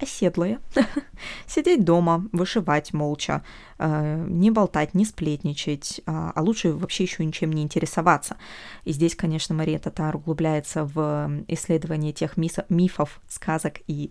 оседлое. 0.00 0.58
Сидеть 1.46 1.84
дома, 1.84 2.26
вышивать 2.32 2.92
молча, 2.92 3.44
э, 3.78 4.24
не 4.28 4.50
болтать, 4.50 4.94
не 4.94 5.04
сплетничать, 5.04 6.00
а, 6.06 6.32
а 6.34 6.42
лучше 6.42 6.72
вообще 6.72 7.04
еще 7.04 7.24
ничем 7.24 7.52
не 7.52 7.62
интересоваться. 7.62 8.36
И 8.84 8.92
здесь, 8.92 9.14
конечно, 9.14 9.54
Мария 9.54 9.78
Татар 9.78 10.16
углубляется 10.16 10.84
в 10.84 11.30
исследование 11.46 12.12
тех 12.12 12.36
мифов, 12.36 13.20
сказок 13.28 13.74
и 13.86 14.10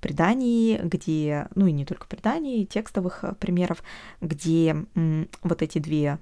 преданий, 0.00 0.78
где, 0.78 1.48
ну 1.54 1.66
и 1.66 1.72
не 1.72 1.84
только 1.84 2.06
преданий, 2.06 2.66
текстовых 2.66 3.24
примеров, 3.38 3.82
где 4.20 4.76
вот 5.42 5.62
эти 5.62 5.78
две, 5.78 6.18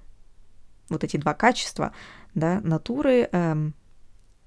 вот 0.89 1.05
эти 1.05 1.17
два 1.17 1.35
качества 1.35 1.93
да, 2.35 2.61
натуры 2.63 3.29
эм, 3.33 3.75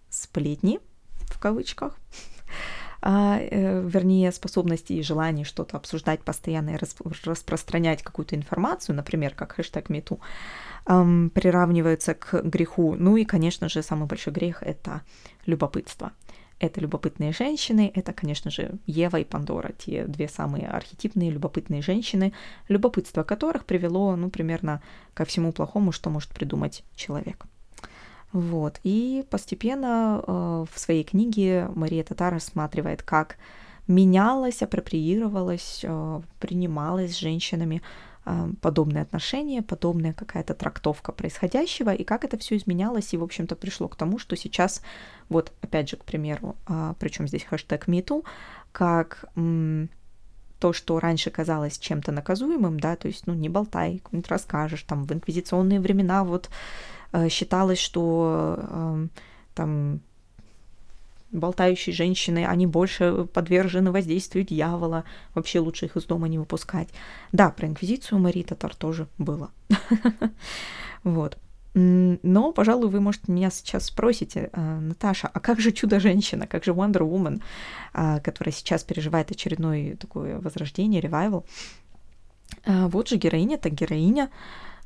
сплетни, 0.10 0.80
в 1.28 1.40
кавычках, 1.40 1.98
а, 3.02 3.40
э, 3.40 3.82
вернее, 3.86 4.32
способности 4.32 4.94
и 4.94 5.02
желание 5.02 5.46
что-то 5.46 5.78
обсуждать 5.78 6.22
постоянно 6.22 6.72
и 6.72 6.78
рас, 6.78 6.96
распространять 7.26 8.04
какую-то 8.04 8.36
информацию, 8.36 8.96
например, 8.96 9.34
как 9.36 9.54
хэштег 9.54 9.90
МИТУ, 9.90 10.20
эм, 10.86 11.30
приравниваются 11.30 12.14
к 12.14 12.42
греху. 12.44 12.96
Ну 12.98 13.18
и, 13.18 13.26
конечно 13.26 13.68
же, 13.68 13.84
самый 13.84 14.08
большой 14.08 14.34
грех— 14.34 14.62
это 14.64 15.02
любопытство. 15.46 16.14
Это 16.60 16.80
любопытные 16.80 17.34
женщины, 17.34 17.92
это, 17.94 18.14
конечно 18.14 18.50
же, 18.50 18.76
Ева 18.86 19.18
и 19.18 19.24
Пандора, 19.24 19.74
те 19.78 20.06
две 20.06 20.28
самые 20.28 20.68
архетипные 20.68 21.32
любопытные 21.32 21.82
женщины, 21.82 22.34
любопытство 22.70 23.24
которых 23.24 23.66
привело, 23.66 24.16
ну, 24.16 24.30
примерно 24.30 24.82
ко 25.14 25.26
всему 25.26 25.52
плохому, 25.52 25.92
что 25.92 26.10
может 26.10 26.30
придумать 26.30 26.84
человек. 26.96 27.46
Вот. 28.32 28.80
И 28.84 29.26
постепенно 29.30 30.24
э, 30.26 30.66
в 30.72 30.80
своей 30.80 31.04
книге 31.04 31.70
Мария 31.76 32.04
Татар 32.04 32.34
рассматривает, 32.34 33.04
как 33.04 33.38
менялось, 33.88 34.64
апроприировалось, 34.64 35.82
э, 35.84 36.22
принималось 36.40 37.18
женщинами 37.18 37.82
подобные 38.62 39.04
отношения, 39.04 39.62
подобная 39.62 40.14
какая-то 40.14 40.54
трактовка 40.54 41.12
происходящего, 41.12 41.94
и 41.94 42.04
как 42.04 42.24
это 42.24 42.38
все 42.38 42.56
изменялось, 42.58 43.14
и, 43.14 43.18
в 43.18 43.24
общем-то, 43.24 43.56
пришло 43.56 43.88
к 43.88 43.96
тому, 43.96 44.20
что 44.20 44.36
сейчас, 44.36 44.82
вот, 45.30 45.52
опять 45.62 45.90
же, 45.90 45.98
к 45.98 46.06
примеру, 46.06 46.56
э, 46.68 46.94
причем 47.00 47.28
здесь 47.28 47.44
хэштег 47.44 47.88
MeToo, 47.88 48.24
как 48.72 49.26
то, 50.60 50.72
что 50.72 51.00
раньше 51.00 51.30
казалось 51.30 51.78
чем-то 51.78 52.14
наказуемым, 52.14 52.80
да, 52.80 52.96
то 52.96 53.10
есть, 53.10 53.28
ну, 53.28 53.34
не 53.34 53.50
болтай, 53.50 54.02
не 54.14 54.24
расскажешь, 54.26 54.84
там, 54.84 55.04
в 55.04 55.12
инквизиционные 55.12 55.82
времена 55.82 56.24
вот 56.24 56.50
Э, 57.14 57.30
считалось, 57.30 57.80
что 57.80 58.58
эм, 58.60 59.10
там 59.54 60.02
болтающие 61.34 61.94
женщины, 61.94 62.46
они 62.46 62.68
больше 62.68 63.26
подвержены 63.34 63.92
воздействию 63.92 64.46
дьявола, 64.46 65.04
вообще 65.34 65.60
лучше 65.60 65.86
их 65.86 65.98
из 65.98 66.06
дома 66.06 66.28
не 66.28 66.38
выпускать. 66.38 66.90
Да, 67.32 67.50
про 67.50 67.68
инквизицию 67.68 68.20
Марии 68.20 68.44
Татар 68.44 68.76
тоже 68.76 69.08
было. 69.18 69.52
Вот. 71.04 71.38
Но, 71.74 72.54
пожалуй, 72.54 72.88
вы, 72.88 73.02
может, 73.02 73.28
меня 73.28 73.50
сейчас 73.50 73.88
спросите, 73.88 74.50
э, 74.54 74.80
Наташа, 74.80 75.28
а 75.28 75.40
как 75.42 75.60
же 75.60 75.74
Чудо-женщина, 75.74 76.48
как 76.48 76.64
же 76.64 76.72
Wonder 76.72 77.02
Woman, 77.02 77.42
э, 77.94 78.22
которая 78.22 78.54
сейчас 78.54 78.86
переживает 78.86 79.32
очередное 79.32 79.98
такое 79.98 80.40
возрождение, 80.40 81.02
ревайвал? 81.02 81.46
Вот 82.66 83.10
же 83.10 83.18
героиня, 83.18 83.58
так 83.58 83.74
героиня, 83.74 84.30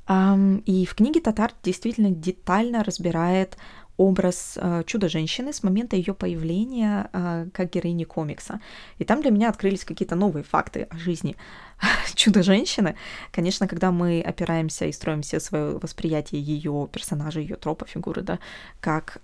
и 0.09 0.85
в 0.85 0.95
книге 0.95 1.19
Татар 1.19 1.51
действительно 1.63 2.11
детально 2.11 2.83
разбирает 2.83 3.57
образ 3.97 4.57
э, 4.61 4.83
чудо-женщины 4.85 5.51
с 5.51 5.63
момента 5.63 5.95
ее 5.95 6.13
появления 6.13 7.09
э, 7.13 7.47
как 7.53 7.71
героини 7.71 8.03
комикса. 8.03 8.59
И 8.99 9.05
там 9.05 9.21
для 9.21 9.31
меня 9.31 9.49
открылись 9.49 9.83
какие-то 9.83 10.15
новые 10.15 10.43
факты 10.43 10.87
о 10.89 10.97
жизни 10.97 11.35
чудо-женщины. 12.15 12.95
Конечно, 13.31 13.67
когда 13.67 13.91
мы 13.91 14.21
опираемся 14.21 14.85
и 14.85 14.91
строим 14.91 15.21
все 15.21 15.39
свое 15.39 15.77
восприятие 15.79 16.41
ее 16.41 16.87
персонажа, 16.91 17.39
ее 17.39 17.55
тропа, 17.55 17.85
фигуры, 17.85 18.21
да, 18.21 18.39
как 18.79 19.21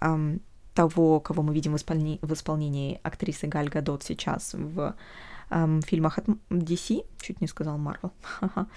того, 0.74 1.20
кого 1.20 1.44
мы 1.44 1.53
видим 1.53 1.74
в, 1.74 1.75
исполни- 1.75 2.20
в 2.22 2.34
исполнении 2.34 3.00
актрисы 3.03 3.48
Галь 3.48 3.70
Гадот 3.70 4.03
сейчас 4.03 4.53
в 4.53 4.96
эм, 5.50 5.82
фильмах 5.82 6.18
от 6.18 6.26
DC, 6.50 7.06
чуть 7.22 7.42
не 7.42 7.48
сказал 7.48 7.78
Марвел, 7.78 8.12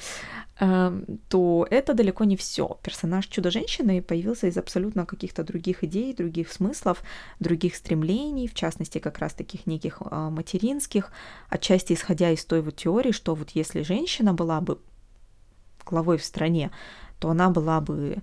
эм, 0.61 1.05
то 1.29 1.67
это 1.71 1.95
далеко 1.95 2.25
не 2.25 2.37
все. 2.37 2.79
Персонаж 2.83 3.27
Чудо-женщины 3.27 4.03
появился 4.03 4.47
из 4.47 4.57
абсолютно 4.57 5.07
каких-то 5.07 5.45
других 5.45 5.85
идей, 5.85 6.15
других 6.15 6.53
смыслов, 6.53 7.03
других 7.41 7.77
стремлений, 7.77 8.49
в 8.49 8.55
частности, 8.55 8.99
как 8.99 9.19
раз 9.19 9.33
таких 9.33 9.67
неких 9.67 10.01
э, 10.01 10.31
материнских, 10.31 11.11
отчасти 11.49 11.93
исходя 11.93 12.31
из 12.31 12.45
той 12.45 12.63
вот 12.63 12.77
теории, 12.77 13.13
что 13.13 13.35
вот 13.35 13.51
если 13.51 13.83
женщина 13.83 14.33
была 14.35 14.61
бы 14.61 14.79
главой 15.87 16.17
в 16.19 16.25
стране, 16.25 16.71
то 17.19 17.31
она 17.31 17.51
была 17.51 17.81
бы 17.81 18.23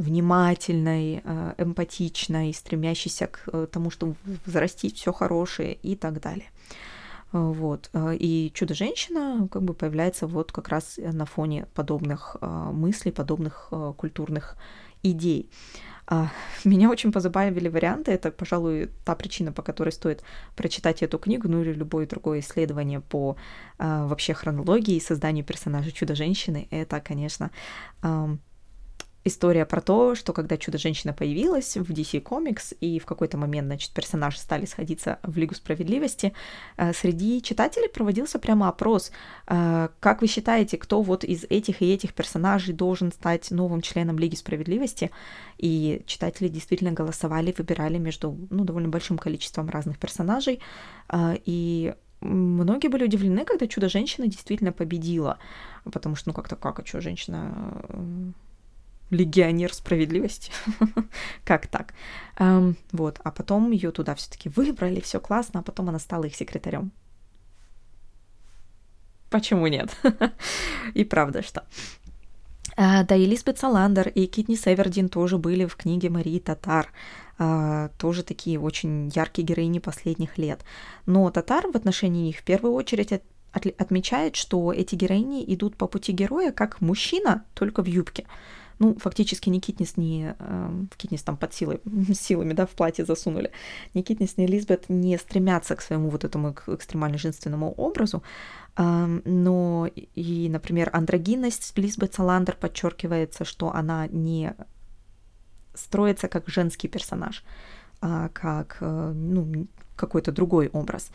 внимательной, 0.00 1.20
э, 1.24 1.54
эмпатичной, 1.58 2.54
стремящейся 2.54 3.26
к 3.26 3.40
э, 3.52 3.66
тому, 3.70 3.90
чтобы 3.90 4.16
взрастить 4.46 4.96
все 4.96 5.12
хорошее 5.12 5.74
и 5.74 5.94
так 5.94 6.20
далее. 6.20 6.50
Вот. 7.32 7.90
Э, 7.92 8.14
и 8.14 8.50
«Чудо-женщина» 8.54 9.48
как 9.50 9.62
бы 9.62 9.74
появляется 9.74 10.26
вот 10.26 10.52
как 10.52 10.68
раз 10.68 10.98
на 10.98 11.26
фоне 11.26 11.66
подобных 11.74 12.36
э, 12.40 12.46
мыслей, 12.46 13.12
подобных 13.12 13.68
э, 13.70 13.92
культурных 13.96 14.56
идей. 15.02 15.48
А, 16.06 16.28
меня 16.64 16.90
очень 16.90 17.12
позабавили 17.12 17.68
варианты. 17.68 18.10
Это, 18.10 18.32
пожалуй, 18.32 18.90
та 19.04 19.14
причина, 19.14 19.52
по 19.52 19.62
которой 19.62 19.90
стоит 19.90 20.24
прочитать 20.56 21.02
эту 21.02 21.18
книгу, 21.18 21.48
ну 21.48 21.62
или 21.62 21.72
любое 21.72 22.06
другое 22.06 22.40
исследование 22.40 23.00
по 23.00 23.36
вообще 23.78 24.34
хронологии 24.34 24.96
и 24.96 25.00
созданию 25.00 25.44
персонажа 25.44 25.92
Чудо-женщины. 25.92 26.66
Это, 26.70 27.00
конечно, 27.00 27.50
история 29.24 29.66
про 29.66 29.80
то, 29.80 30.14
что 30.14 30.32
когда 30.32 30.56
Чудо-женщина 30.56 31.12
появилась 31.12 31.76
в 31.76 31.90
DC 31.90 32.22
Comics, 32.22 32.76
и 32.80 32.98
в 32.98 33.06
какой-то 33.06 33.36
момент, 33.36 33.66
значит, 33.66 33.92
персонажи 33.92 34.38
стали 34.38 34.64
сходиться 34.64 35.18
в 35.22 35.36
Лигу 35.36 35.54
Справедливости, 35.54 36.32
э, 36.76 36.92
среди 36.92 37.42
читателей 37.42 37.88
проводился 37.88 38.38
прямо 38.38 38.68
опрос, 38.68 39.12
э, 39.46 39.88
как 40.00 40.22
вы 40.22 40.26
считаете, 40.26 40.78
кто 40.78 41.02
вот 41.02 41.24
из 41.24 41.44
этих 41.50 41.82
и 41.82 41.92
этих 41.92 42.14
персонажей 42.14 42.74
должен 42.74 43.12
стать 43.12 43.50
новым 43.50 43.82
членом 43.82 44.18
Лиги 44.18 44.36
Справедливости? 44.36 45.10
И 45.58 46.02
читатели 46.06 46.48
действительно 46.48 46.92
голосовали, 46.92 47.54
выбирали 47.56 47.98
между, 47.98 48.36
ну, 48.50 48.64
довольно 48.64 48.88
большим 48.88 49.18
количеством 49.18 49.68
разных 49.68 49.98
персонажей, 49.98 50.60
э, 51.08 51.36
и 51.44 51.94
многие 52.20 52.88
были 52.88 53.04
удивлены, 53.04 53.44
когда 53.44 53.66
чудо-женщина 53.66 54.26
действительно 54.26 54.72
победила. 54.72 55.38
Потому 55.84 56.16
что, 56.16 56.30
ну 56.30 56.34
как-то, 56.34 56.56
как, 56.56 56.80
а 56.80 56.86
что, 56.86 57.00
женщина 57.00 57.74
легионер 59.10 59.74
справедливости. 59.74 60.52
как 61.44 61.66
так? 61.66 61.94
Um, 62.38 62.76
вот, 62.92 63.20
а 63.24 63.30
потом 63.30 63.70
ее 63.70 63.90
туда 63.90 64.14
все-таки 64.14 64.48
выбрали, 64.48 65.00
все 65.00 65.20
классно, 65.20 65.60
а 65.60 65.62
потом 65.62 65.88
она 65.88 65.98
стала 65.98 66.24
их 66.24 66.34
секретарем. 66.34 66.92
Почему 69.28 69.66
нет? 69.66 69.96
и 70.94 71.04
правда, 71.04 71.42
что. 71.42 71.64
Uh, 72.76 73.04
да, 73.04 73.16
и 73.16 73.26
Лизбет 73.26 73.58
Саландер 73.58 74.08
и 74.08 74.26
Китни 74.26 74.56
Севердин 74.56 75.08
тоже 75.08 75.38
были 75.38 75.66
в 75.66 75.76
книге 75.76 76.08
Марии 76.08 76.38
Татар. 76.38 76.92
Uh, 77.38 77.90
тоже 77.98 78.22
такие 78.22 78.60
очень 78.60 79.10
яркие 79.14 79.46
героини 79.46 79.80
последних 79.80 80.38
лет. 80.38 80.64
Но 81.06 81.30
Татар 81.30 81.66
в 81.66 81.76
отношении 81.76 82.26
них 82.26 82.38
в 82.38 82.44
первую 82.44 82.74
очередь 82.74 83.12
от, 83.12 83.22
отмечает, 83.52 84.36
что 84.36 84.72
эти 84.72 84.94
героини 84.94 85.44
идут 85.54 85.76
по 85.76 85.86
пути 85.88 86.12
героя 86.12 86.52
как 86.52 86.80
мужчина, 86.80 87.44
только 87.54 87.82
в 87.82 87.86
юбке 87.86 88.26
ну, 88.80 88.96
фактически 88.98 89.50
ни 89.50 89.58
Китнис, 89.58 89.96
ни 89.96 90.34
э, 90.38 91.18
там 91.24 91.36
под 91.36 91.52
силой, 91.54 91.80
силами, 92.14 92.54
да, 92.54 92.64
в 92.64 92.70
платье 92.70 93.04
засунули, 93.04 93.52
ни 93.94 94.02
Китнис, 94.02 94.38
ни 94.38 94.46
Лизбет 94.46 94.88
не 94.88 95.18
стремятся 95.18 95.76
к 95.76 95.82
своему 95.82 96.08
вот 96.08 96.24
этому 96.24 96.54
экстремально 96.66 97.18
женственному 97.18 97.72
образу, 97.72 98.22
э, 98.76 99.20
но 99.24 99.86
и, 100.16 100.48
например, 100.48 100.90
андрогинность 100.92 101.78
Лизбет 101.78 102.14
Саландер 102.14 102.56
подчеркивается, 102.56 103.44
что 103.44 103.72
она 103.74 104.06
не 104.08 104.54
строится 105.74 106.28
как 106.28 106.48
женский 106.48 106.88
персонаж, 106.88 107.44
а 108.00 108.28
как, 108.28 108.78
э, 108.80 109.12
ну, 109.14 109.66
какой-то 110.00 110.32
другой 110.32 110.68
образ. 110.72 111.10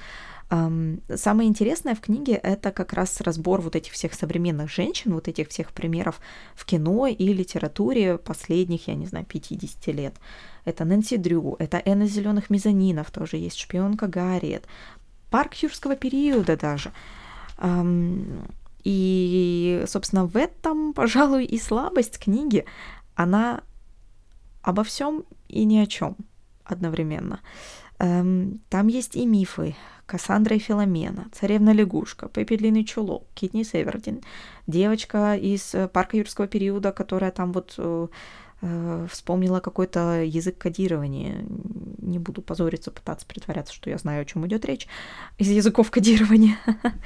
Самое 0.50 1.50
интересное 1.50 1.96
в 1.96 2.00
книге 2.00 2.34
это 2.34 2.72
как 2.72 2.94
раз 2.94 3.20
разбор 3.22 3.62
вот 3.62 3.76
этих 3.76 3.94
всех 3.94 4.14
современных 4.14 4.70
женщин, 4.70 5.14
вот 5.14 5.28
этих 5.28 5.50
всех 5.50 5.72
примеров 5.72 6.22
в 6.56 6.66
кино 6.66 7.08
и 7.08 7.34
литературе 7.34 8.18
последних, 8.18 8.88
я 8.88 8.96
не 8.96 9.08
знаю, 9.08 9.26
50 9.26 9.88
лет. 9.96 10.14
Это 10.66 10.86
Нэнси 10.86 11.18
Дрю, 11.18 11.56
это 11.60 11.82
Энна 11.86 12.08
Зеленых 12.08 12.52
Мезонинов, 12.52 13.10
тоже 13.12 13.38
есть 13.38 13.58
шпионка 13.58 14.08
Гарриет, 14.08 14.68
парк 15.32 15.56
юрского 15.56 15.96
периода 15.96 16.56
даже. 16.56 16.92
И, 18.84 19.84
собственно, 19.88 20.26
в 20.28 20.38
этом, 20.38 20.94
пожалуй, 20.94 21.46
и 21.46 21.60
слабость 21.60 22.20
книги. 22.20 22.66
Она 23.16 23.62
обо 24.62 24.84
всем 24.84 25.24
и 25.48 25.66
ни 25.66 25.78
о 25.78 25.88
чем 25.88 26.16
одновременно. 26.64 27.40
Там 28.70 28.88
есть 28.88 29.16
и 29.16 29.26
мифы, 29.26 29.76
Кассандра 30.06 30.56
и 30.56 30.60
Филомена, 30.60 31.30
Царевна-лягушка, 31.32 32.30
Пеппи 32.30 32.58
Длинный 32.58 32.84
Чулок, 32.84 33.26
Китни 33.34 33.64
Севердин, 33.64 34.22
девочка 34.68 35.36
из 35.36 35.74
э, 35.74 35.88
парка 35.88 36.18
юрского 36.18 36.48
периода, 36.48 36.92
которая 36.92 37.32
там 37.32 37.52
вот 37.52 37.74
э, 37.80 38.08
э, 38.62 39.08
вспомнила 39.12 39.60
какой-то 39.62 40.22
язык 40.24 40.60
кодирования. 40.60 41.44
Не 41.98 42.20
буду 42.20 42.44
позориться, 42.44 42.92
пытаться 42.92 43.26
притворяться, 43.26 43.74
что 43.74 43.90
я 43.90 43.98
знаю, 43.98 44.22
о 44.22 44.26
чем 44.26 44.46
идет 44.46 44.66
речь 44.66 44.88
из 45.40 45.50
языков 45.50 45.90
кодирования. 45.90 46.58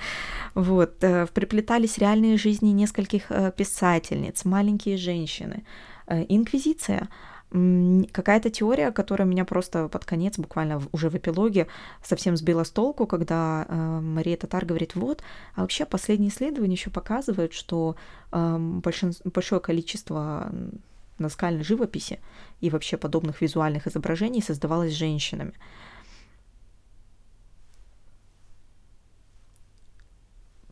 вот. 0.53 0.98
Приплетались 1.00 1.98
реальные 2.00 2.38
жизни 2.38 2.70
нескольких 2.72 3.32
писательниц, 3.56 4.44
маленькие 4.44 4.98
женщины. 4.98 5.63
Инквизиция— 6.08 7.08
какая-то 7.51 8.50
теория, 8.51 8.91
которая 8.91 9.27
меня 9.27 9.44
просто 9.44 9.88
под 9.88 10.06
конец, 10.06 10.38
буквально 10.38 10.82
уже 10.91 11.10
в 11.10 11.15
эпилоге, 11.15 11.68
совсем 12.03 12.38
сбила 12.38 12.63
с 12.63 12.70
толку, 12.70 13.08
когда 13.08 13.65
э, 13.68 14.00
Мария 14.01 14.38
Татар 14.38 14.65
говорит, 14.65 14.96
вот, 14.96 15.24
а 15.56 15.62
вообще 15.62 15.86
последние 15.86 16.29
исследования 16.29 16.75
еще 16.75 16.91
показывают, 16.91 17.53
что 17.53 17.96
э, 18.32 18.58
большин... 18.60 19.13
большое 19.24 19.62
количество 19.62 20.51
наскальной 21.18 21.63
живописи 21.63 22.20
и 22.62 22.70
вообще 22.70 22.98
подобных 22.98 23.41
визуальных 23.41 23.88
изображений 23.88 24.41
создавалось 24.41 24.94
женщинами. 24.94 25.53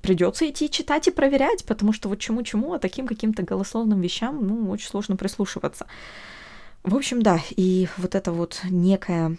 придется 0.07 0.49
идти 0.49 0.69
читать 0.69 1.09
и 1.09 1.11
проверять, 1.11 1.65
потому 1.65 1.91
что 1.91 2.07
вот 2.07 2.19
чему-чему, 2.19 2.71
а 2.71 2.79
таким 2.79 3.07
каким-то 3.07 3.43
голословным 3.43 3.99
вещам, 3.99 4.47
ну, 4.47 4.69
очень 4.69 4.87
сложно 4.87 5.17
прислушиваться. 5.17 5.85
В 6.87 6.95
общем, 6.95 7.21
да, 7.21 7.41
и 7.49 7.89
вот 7.97 8.15
это 8.15 8.31
вот 8.31 8.61
некое 8.63 9.35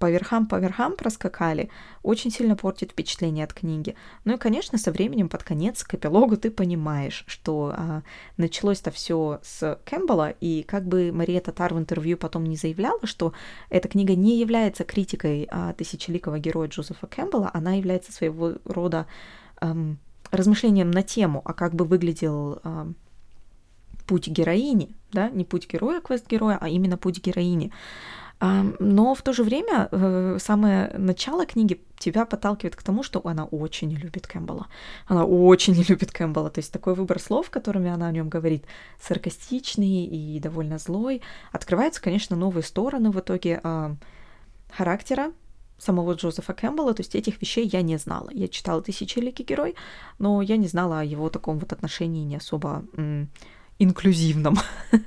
по 0.00 0.10
верхам, 0.10 0.48
по 0.48 0.56
верхам 0.56 0.96
проскакали, 0.96 1.70
очень 2.02 2.32
сильно 2.32 2.56
портит 2.56 2.90
впечатление 2.90 3.44
от 3.44 3.54
книги. 3.54 3.94
Ну 4.24 4.34
и, 4.34 4.36
конечно, 4.36 4.78
со 4.78 4.90
временем 4.90 5.28
под 5.28 5.44
конец 5.44 5.84
к 5.84 5.94
эпилогу 5.94 6.36
ты 6.36 6.50
понимаешь, 6.50 7.22
что 7.28 7.72
а, 7.76 8.02
началось-то 8.36 8.90
все 8.90 9.38
с 9.44 9.78
Кэмпбелла, 9.84 10.30
и 10.30 10.64
как 10.64 10.84
бы 10.84 11.12
Мария 11.12 11.40
Татар 11.40 11.72
в 11.72 11.78
интервью 11.78 12.16
потом 12.16 12.42
не 12.46 12.56
заявляла, 12.56 13.06
что 13.06 13.32
эта 13.70 13.86
книга 13.86 14.16
не 14.16 14.40
является 14.40 14.82
критикой 14.82 15.46
а, 15.52 15.74
тысячеликого 15.74 16.40
героя 16.40 16.66
Джозефа 16.66 17.06
Кэмпбелла, 17.06 17.52
она 17.54 17.74
является 17.74 18.10
своего 18.10 18.54
рода 18.64 19.06
эм, 19.60 20.00
размышлением 20.32 20.90
на 20.90 21.04
тему, 21.04 21.42
а 21.44 21.52
как 21.52 21.76
бы 21.76 21.84
выглядел 21.84 22.58
эм, 22.64 22.96
путь 24.12 24.28
героини, 24.28 24.88
да, 25.12 25.30
не 25.30 25.44
путь 25.44 25.72
героя, 25.72 26.00
квест 26.00 26.28
героя, 26.30 26.58
а 26.60 26.68
именно 26.68 26.98
путь 26.98 27.26
героини. 27.26 27.72
Но 28.80 29.14
в 29.14 29.22
то 29.22 29.32
же 29.32 29.42
время 29.42 29.88
э, 29.90 30.38
самое 30.38 30.92
начало 30.98 31.46
книги 31.46 31.80
тебя 31.98 32.26
подталкивает 32.26 32.76
к 32.76 32.82
тому, 32.82 33.02
что 33.02 33.20
она 33.24 33.44
очень 33.44 33.90
любит 33.90 34.26
Кэмпбелла. 34.26 34.66
Она 35.06 35.24
очень 35.24 35.74
любит 35.88 36.10
Кэмпбелла. 36.10 36.50
То 36.50 36.58
есть 36.60 36.72
такой 36.72 36.94
выбор 36.94 37.20
слов, 37.20 37.48
которыми 37.48 37.90
она 37.90 38.08
о 38.08 38.12
нем 38.12 38.28
говорит, 38.28 38.66
саркастичный 39.00 40.04
и 40.04 40.40
довольно 40.40 40.78
злой. 40.78 41.22
Открываются, 41.52 42.02
конечно, 42.02 42.36
новые 42.36 42.64
стороны 42.64 43.10
в 43.12 43.18
итоге 43.18 43.62
характера 44.76 45.32
самого 45.78 46.14
Джозефа 46.14 46.52
Кэмпбелла, 46.52 46.94
то 46.94 47.00
есть 47.00 47.14
этих 47.14 47.40
вещей 47.40 47.68
я 47.72 47.82
не 47.82 47.96
знала. 47.96 48.28
Я 48.32 48.48
читала 48.48 48.82
«Тысячеликий 48.82 49.44
герой», 49.44 49.74
но 50.18 50.42
я 50.42 50.56
не 50.56 50.68
знала 50.68 51.00
о 51.00 51.04
его 51.04 51.28
таком 51.28 51.58
вот 51.58 51.72
отношении 51.72 52.24
не 52.24 52.36
особо 52.36 52.84
инклюзивном 53.78 54.56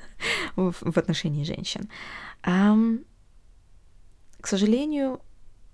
в 0.56 0.98
отношении 0.98 1.44
женщин. 1.44 1.90
К 2.42 4.48
сожалению, 4.48 5.20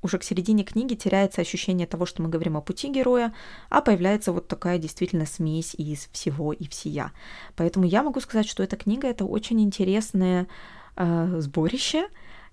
уже 0.02 0.18
к 0.18 0.24
середине 0.24 0.64
книги 0.64 0.96
теряется 0.96 1.42
ощущение 1.42 1.88
того, 1.88 2.06
что 2.06 2.22
мы 2.22 2.30
говорим 2.30 2.58
о 2.58 2.62
пути 2.62 2.90
героя, 2.90 3.34
а 3.70 3.82
появляется 3.82 4.32
вот 4.32 4.48
такая 4.48 4.78
действительно 4.78 5.26
смесь 5.26 5.76
из 5.76 6.10
всего 6.12 6.54
и 6.54 6.68
всея. 6.68 7.12
Поэтому 7.56 7.86
я 7.86 8.04
могу 8.04 8.20
сказать, 8.20 8.48
что 8.48 8.64
эта 8.64 8.78
книга 8.78 9.08
это 9.08 9.26
очень 9.26 9.62
интересное 9.62 10.48
э, 10.96 11.36
сборище 11.40 12.08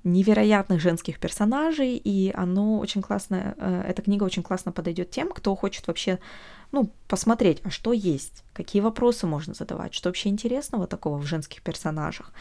невероятных 0.04 0.80
женских 0.80 1.18
персонажей, 1.18 1.96
и 1.96 2.30
оно 2.32 2.78
очень 2.78 3.02
классно, 3.02 3.54
э, 3.56 3.84
эта 3.88 4.02
книга 4.02 4.24
очень 4.24 4.42
классно 4.42 4.70
подойдет 4.70 5.10
тем, 5.10 5.30
кто 5.30 5.54
хочет 5.56 5.86
вообще 5.86 6.18
ну, 6.72 6.90
посмотреть, 7.06 7.60
а 7.64 7.70
что 7.70 7.92
есть, 7.92 8.44
какие 8.52 8.82
вопросы 8.82 9.26
можно 9.26 9.54
задавать, 9.54 9.94
что 9.94 10.08
вообще 10.08 10.28
интересного 10.28 10.86
такого 10.86 11.18
в 11.18 11.26
женских 11.26 11.62
персонажах. 11.62 12.32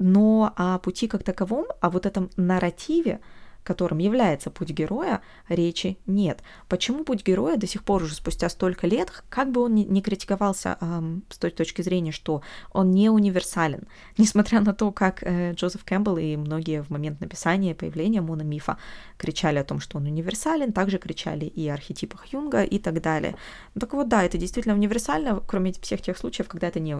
Но 0.00 0.52
о 0.56 0.78
пути 0.78 1.08
как 1.08 1.22
таковом, 1.22 1.66
о 1.80 1.90
вот 1.90 2.06
этом 2.06 2.30
нарративе, 2.36 3.20
которым 3.68 3.98
является 3.98 4.50
путь 4.50 4.70
героя, 4.70 5.20
речи 5.50 5.98
нет. 6.06 6.42
Почему 6.68 7.04
путь 7.04 7.22
героя 7.22 7.58
до 7.58 7.66
сих 7.66 7.84
пор 7.84 8.02
уже 8.02 8.14
спустя 8.14 8.48
столько 8.48 8.86
лет, 8.86 9.12
как 9.28 9.52
бы 9.52 9.60
он 9.60 9.74
ни, 9.74 10.00
критиковался 10.00 10.78
эм, 10.80 11.22
с 11.28 11.36
той 11.36 11.50
точки 11.50 11.82
зрения, 11.82 12.10
что 12.10 12.40
он 12.72 12.92
не 12.92 13.10
универсален, 13.10 13.82
несмотря 14.18 14.60
на 14.60 14.72
то, 14.72 14.90
как 14.90 15.22
э, 15.22 15.52
Джозеф 15.52 15.84
Кэмпбелл 15.84 16.16
и 16.16 16.36
многие 16.36 16.82
в 16.82 16.88
момент 16.88 17.20
написания 17.20 17.74
появления 17.74 18.22
мономифа 18.22 18.78
кричали 19.18 19.58
о 19.58 19.64
том, 19.64 19.80
что 19.80 19.98
он 19.98 20.06
универсален, 20.06 20.72
также 20.72 20.96
кричали 20.96 21.44
и 21.44 21.68
о 21.68 21.74
архетипах 21.74 22.32
Юнга 22.32 22.62
и 22.62 22.78
так 22.78 23.02
далее. 23.02 23.36
Так 23.78 23.92
вот, 23.92 24.08
да, 24.08 24.24
это 24.24 24.38
действительно 24.38 24.74
универсально, 24.74 25.42
кроме 25.46 25.72
всех 25.72 26.00
тех 26.00 26.16
случаев, 26.16 26.48
когда 26.48 26.68
это 26.68 26.80
не 26.80 26.96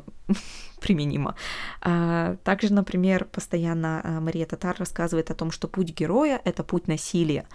применимо. 0.80 1.34
А, 1.80 2.36
также, 2.44 2.72
например, 2.72 3.24
постоянно 3.24 4.00
а, 4.02 4.20
Мария 4.20 4.46
Татар 4.46 4.76
рассказывает 4.78 5.30
о 5.30 5.34
том, 5.34 5.50
что 5.50 5.68
путь 5.68 5.94
героя— 5.98 6.40
это 6.44 6.64
путь 6.64 6.88
насилия, 6.88 7.46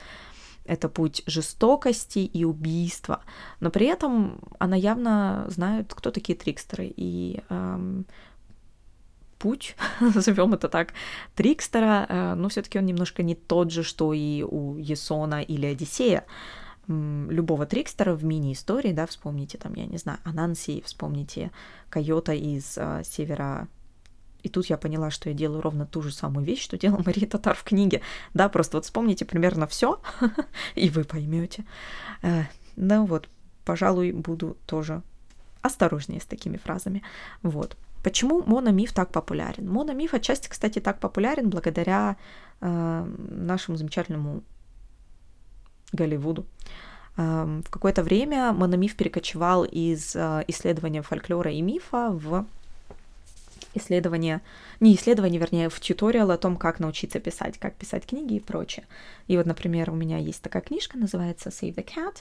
это 0.66 0.90
путь 0.90 1.24
жестокости 1.26 2.20
и 2.20 2.46
убийства, 2.46 3.22
но 3.60 3.70
при 3.70 3.88
этом 3.88 4.40
она 4.60 4.76
явно 4.76 5.46
знает, 5.50 5.94
кто 5.94 6.12
такие 6.12 6.38
трикстеры, 6.38 6.94
и 6.96 7.42
эм, 7.50 8.06
путь, 9.44 9.76
назовем 10.00 10.54
это 10.54 10.70
так, 10.70 10.94
Трикстера, 11.36 12.06
э, 12.08 12.34
но 12.36 12.48
все-таки 12.48 12.80
он 12.80 12.86
немножко 12.86 13.24
не 13.24 13.36
тот 13.36 13.72
же, 13.72 13.84
что 13.84 14.14
и 14.14 14.42
у 14.42 14.78
Есона 14.78 15.42
или 15.42 15.66
Одиссея 15.66 16.26
любого 16.88 17.66
Трикстера 17.66 18.14
в 18.14 18.24
мини-истории, 18.26 18.92
да, 18.92 19.06
вспомните 19.06 19.58
там, 19.58 19.74
я 19.76 19.86
не 19.86 19.98
знаю, 19.98 20.20
Ананси, 20.24 20.82
вспомните 20.86 21.52
Койота 21.90 22.34
из 22.34 22.78
э, 22.78 23.04
Севера 23.06 23.68
И 24.42 24.50
тут 24.50 24.66
я 24.66 24.78
поняла, 24.78 25.10
что 25.10 25.30
я 25.30 25.36
делаю 25.36 25.62
ровно 25.62 25.86
ту 25.86 26.02
же 26.02 26.12
самую 26.12 26.46
вещь, 26.46 26.62
что 26.62 26.78
делала 26.78 27.02
Мария 27.06 27.28
Татар 27.28 27.56
в 27.56 27.64
книге. 27.64 28.02
Да, 28.34 28.50
просто 28.50 28.78
вот 28.78 28.86
вспомните 28.86 29.24
примерно 29.24 29.66
все, 29.68 30.02
и 30.76 30.90
вы 30.90 31.06
поймете. 31.06 31.64
Э, 32.22 32.44
ну 32.76 33.06
вот, 33.06 33.30
пожалуй, 33.64 34.12
буду 34.12 34.58
тоже 34.66 35.02
осторожнее 35.62 36.20
с 36.20 36.26
такими 36.26 36.58
фразами. 36.58 37.02
Вот. 37.42 37.78
Почему 38.04 38.44
мономиф 38.44 38.92
так 38.92 39.12
популярен? 39.12 39.70
Мономиф 39.70 40.14
отчасти, 40.14 40.50
кстати, 40.50 40.80
так 40.80 41.00
популярен 41.00 41.50
благодаря 41.50 42.18
э, 42.60 43.06
нашему 43.30 43.78
замечательному 43.78 44.44
Голливуду. 45.94 46.46
Э, 47.18 47.62
в 47.66 47.70
какое-то 47.70 48.04
время 48.04 48.52
мономиф 48.52 48.96
перекочевал 48.96 49.64
из 49.64 50.16
э, 50.16 50.44
исследования 50.48 51.02
фольклора 51.02 51.52
и 51.52 51.62
мифа 51.62 52.10
в 52.12 52.46
исследование, 53.76 54.42
не 54.80 54.96
исследование, 54.96 55.40
вернее, 55.40 55.70
в 55.70 55.80
тьюториал 55.80 56.30
о 56.32 56.38
том, 56.38 56.58
как 56.58 56.80
научиться 56.80 57.20
писать, 57.20 57.58
как 57.58 57.76
писать 57.76 58.06
книги 58.06 58.36
и 58.36 58.40
прочее. 58.40 58.86
И 59.28 59.38
вот, 59.38 59.46
например, 59.46 59.90
у 59.90 59.96
меня 59.96 60.18
есть 60.18 60.42
такая 60.42 60.62
книжка, 60.62 60.98
называется 60.98 61.50
Save 61.50 61.76
the 61.76 61.86
Cat, 61.86 62.18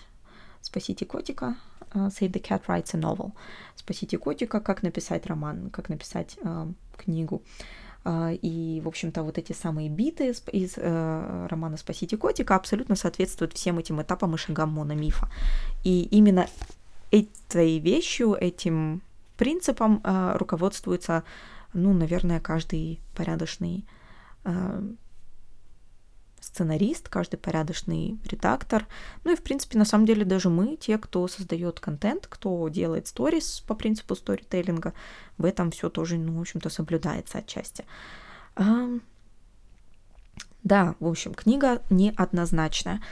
Спасите 0.63 1.05
котика, 1.05 1.57
uh, 1.93 2.09
Save 2.09 2.33
the 2.33 2.41
Cat 2.41 2.63
Writes 2.67 2.95
a 2.95 2.99
Novel. 2.99 3.33
Спасите 3.75 4.17
котика, 4.17 4.61
как 4.61 4.83
написать 4.83 5.27
роман, 5.27 5.71
как 5.71 5.89
написать 5.89 6.39
uh, 6.43 6.73
книгу. 6.97 7.43
Uh, 8.05 8.37
и, 8.43 8.81
в 8.81 8.89
общем-то, 8.89 9.23
вот 9.23 9.39
эти 9.39 9.53
самые 9.53 9.89
биты 9.89 10.31
из, 10.31 10.77
uh, 10.77 11.47
романа 11.49 11.77
«Спасите 11.77 12.17
котика» 12.17 12.57
абсолютно 12.57 12.97
соответствуют 12.97 13.53
всем 13.53 13.79
этим 13.79 14.03
этапам 14.03 14.35
и 14.35 14.39
шагам 14.39 14.71
мономифа. 14.71 15.29
И 15.85 16.03
именно 16.11 16.49
этой 17.13 17.79
вещью, 17.79 18.35
этим 18.35 19.03
принципом 19.37 20.01
э, 20.03 20.37
руководствуется, 20.37 21.25
ну, 21.75 21.93
наверное, 21.93 22.41
каждый 22.41 23.01
порядочный 23.15 23.85
э, 24.45 24.83
сценарист, 26.53 27.09
каждый 27.09 27.39
порядочный 27.39 28.19
редактор. 28.25 28.87
Ну 29.25 29.33
и, 29.33 29.37
в 29.37 29.43
принципе, 29.43 29.79
на 29.79 29.87
самом 29.87 30.05
деле 30.05 30.25
даже 30.25 30.51
мы, 30.51 30.77
те, 30.77 30.99
кто 30.99 31.27
создает 31.27 31.81
контент, 31.81 32.27
кто 32.27 32.69
делает 32.69 33.07
сторис 33.07 33.65
по 33.67 33.75
принципу 33.75 34.15
сторителлинга, 34.15 34.93
в 35.39 35.47
этом 35.47 35.71
все 35.71 35.89
тоже, 35.89 36.19
ну, 36.19 36.39
в 36.39 36.41
общем-то, 36.41 36.69
соблюдается 36.69 37.39
отчасти. 37.39 37.87
Да, 40.63 40.95
в 41.01 41.07
общем, 41.07 41.35
книга 41.35 41.83
неоднозначная. 41.91 43.03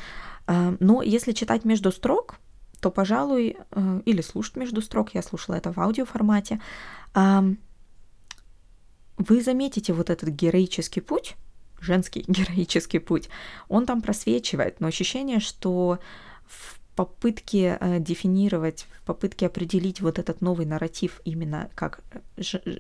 Но 0.47 1.03
если 1.03 1.33
читать 1.33 1.65
между 1.65 1.93
строк, 1.93 2.37
то, 2.81 2.91
пожалуй, 2.91 3.57
э, 3.71 4.01
или 4.07 4.23
слушать 4.23 4.57
между 4.57 4.81
строк, 4.81 5.15
я 5.15 5.23
слушала 5.23 5.57
это 5.57 5.73
в 5.73 5.79
аудиоформате, 5.79 6.61
вы 7.15 7.59
заметите 9.43 9.93
вот 9.93 10.09
этот 10.09 10.31
героический 10.31 11.03
путь, 11.03 11.37
женский 11.81 12.25
героический 12.29 12.99
путь, 12.99 13.29
он 13.69 13.87
там 13.87 14.03
просвечивает, 14.03 14.81
но 14.81 14.89
ощущение, 14.89 15.41
что 15.41 15.99
в 16.47 16.79
попытке 16.97 17.79
э, 17.81 17.99
дефинировать, 18.01 18.87
в 18.99 19.07
попытке 19.07 19.47
определить 19.47 20.01
вот 20.01 20.19
этот 20.19 20.41
новый 20.41 20.67
нарратив 20.67 21.21
именно 21.25 21.71
как 21.75 22.01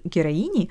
героини, 0.05 0.71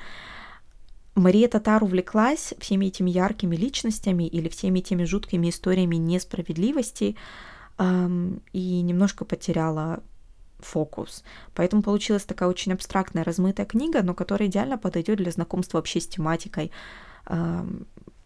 Мария 1.16 1.48
Татар 1.48 1.84
увлеклась 1.84 2.54
всеми 2.60 2.86
этими 2.86 3.10
яркими 3.10 3.56
личностями 3.56 4.24
или 4.24 4.48
всеми 4.50 4.80
этими 4.80 5.04
жуткими 5.04 5.50
историями 5.50 5.98
несправедливости, 5.98 7.16
и 8.54 8.82
немножко 8.82 9.26
потеряла 9.26 10.04
фокус. 10.60 11.24
Поэтому 11.56 11.82
получилась 11.82 12.26
такая 12.26 12.50
очень 12.50 12.74
абстрактная, 12.74 13.24
размытая 13.24 13.66
книга, 13.66 14.04
но 14.04 14.14
которая 14.14 14.50
идеально 14.50 14.78
подойдет 14.78 15.18
для 15.18 15.32
знакомства 15.32 15.78
вообще 15.78 16.02
с 16.02 16.08
тематикой 16.08 16.72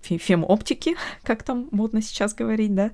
фем-оптики, 0.03 0.95
как 1.23 1.43
там 1.43 1.67
модно 1.71 2.01
сейчас 2.01 2.33
говорить, 2.33 2.73
да. 2.73 2.91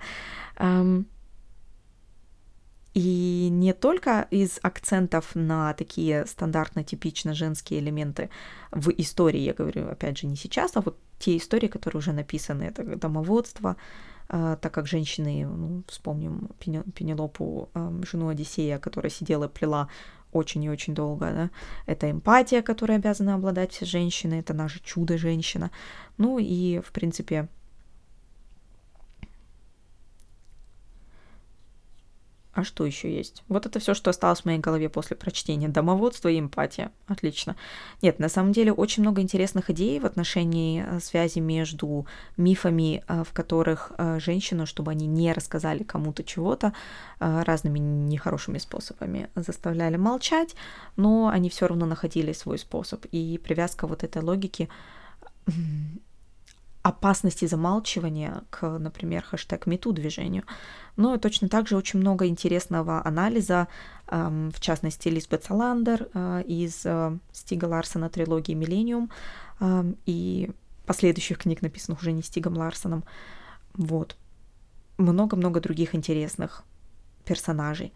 И 2.96 3.50
не 3.52 3.74
только 3.74 4.28
из 4.32 4.60
акцентов 4.64 5.36
на 5.36 5.74
такие 5.74 6.26
стандартно 6.26 6.84
типично 6.84 7.34
женские 7.34 7.80
элементы 7.80 8.30
в 8.72 8.90
истории, 8.90 9.40
я 9.40 9.54
говорю, 9.54 9.90
опять 9.90 10.18
же, 10.18 10.28
не 10.28 10.36
сейчас, 10.36 10.76
а 10.76 10.82
вот 10.82 10.98
те 11.20 11.38
истории, 11.38 11.68
которые 11.68 12.00
уже 12.00 12.14
написаны, 12.14 12.64
это 12.64 12.84
домоводство, 12.84 13.78
а, 14.28 14.56
так 14.56 14.74
как 14.74 14.88
женщины, 14.88 15.46
ну, 15.46 15.84
вспомним 15.88 16.50
Пенелопу, 16.60 17.70
жену 18.10 18.30
Одиссея, 18.30 18.80
которая 18.80 19.12
сидела 19.12 19.46
и 19.46 19.50
плела 19.50 19.90
очень 20.32 20.64
и 20.64 20.70
очень 20.70 20.94
долго, 20.96 21.32
да, 21.32 21.50
это 21.86 22.10
эмпатия, 22.10 22.62
которой 22.62 22.98
обязаны 22.98 23.32
обладать 23.32 23.72
все 23.72 23.86
женщины, 23.86 24.36
это 24.36 24.54
наше 24.54 24.82
чудо-женщина, 24.84 25.72
ну 26.18 26.40
и, 26.40 26.80
в 26.80 26.92
принципе, 26.92 27.48
А 32.60 32.66
что 32.66 32.86
еще 32.86 33.10
есть? 33.10 33.44
Вот 33.48 33.66
это 33.66 33.80
все, 33.80 33.94
что 33.94 34.10
осталось 34.10 34.42
в 34.42 34.46
моей 34.46 34.60
голове 34.60 34.90
после 34.90 35.16
прочтения. 35.16 35.70
Домоводство 35.70 36.28
и 36.28 36.38
эмпатия. 36.38 36.92
Отлично. 37.08 37.56
Нет, 38.02 38.20
на 38.20 38.28
самом 38.28 38.52
деле 38.52 38.74
очень 38.74 39.02
много 39.02 39.22
интересных 39.22 39.70
идей 39.70 39.98
в 40.02 40.06
отношении 40.06 40.84
э, 40.86 41.00
связи 41.00 41.40
между 41.40 42.06
мифами, 42.36 43.02
э, 43.08 43.24
в 43.24 43.32
которых 43.32 43.94
э, 43.98 44.20
женщину, 44.20 44.66
чтобы 44.66 44.92
они 44.92 45.08
не 45.08 45.32
рассказали 45.32 45.84
кому-то 45.84 46.22
чего-то, 46.24 46.74
разными 47.20 47.80
нехорошими 47.80 48.58
способами 48.58 49.30
заставляли 49.36 49.98
молчать, 49.98 50.56
но 50.98 51.30
они 51.30 51.50
все 51.50 51.68
равно 51.68 51.86
находили 51.86 52.34
свой 52.34 52.58
способ. 52.58 53.06
И 53.12 53.38
привязка 53.38 53.88
вот 53.88 54.04
этой 54.04 54.22
логики 54.22 54.68
опасности 56.90 57.46
замалчивания 57.46 58.44
к, 58.50 58.68
например, 58.80 59.24
хэштег 59.24 59.66
МИТУ 59.68 59.94
движению. 59.94 60.44
Но 60.98 61.18
точно 61.18 61.48
так 61.48 61.68
же 61.68 61.78
очень 61.78 62.00
много 62.00 62.28
интересного 62.28 63.06
анализа, 63.06 63.68
в 64.08 64.60
частности, 64.60 65.08
Лизбет 65.08 65.44
Саландер 65.44 66.10
э, 66.14 66.44
из 66.48 66.86
э, 66.86 67.18
Стига 67.32 67.66
Ларсона 67.66 68.10
трилогии 68.10 68.54
«Миллениум» 68.54 69.12
и 70.06 70.50
последующих 70.86 71.38
книг, 71.38 71.62
написанных 71.62 72.02
уже 72.02 72.12
не 72.12 72.24
Стигом 72.24 72.58
Ларсоном. 72.58 73.04
Вот. 73.74 74.16
Много-много 74.98 75.60
других 75.60 75.94
интересных 75.94 76.64
персонажей. 77.26 77.94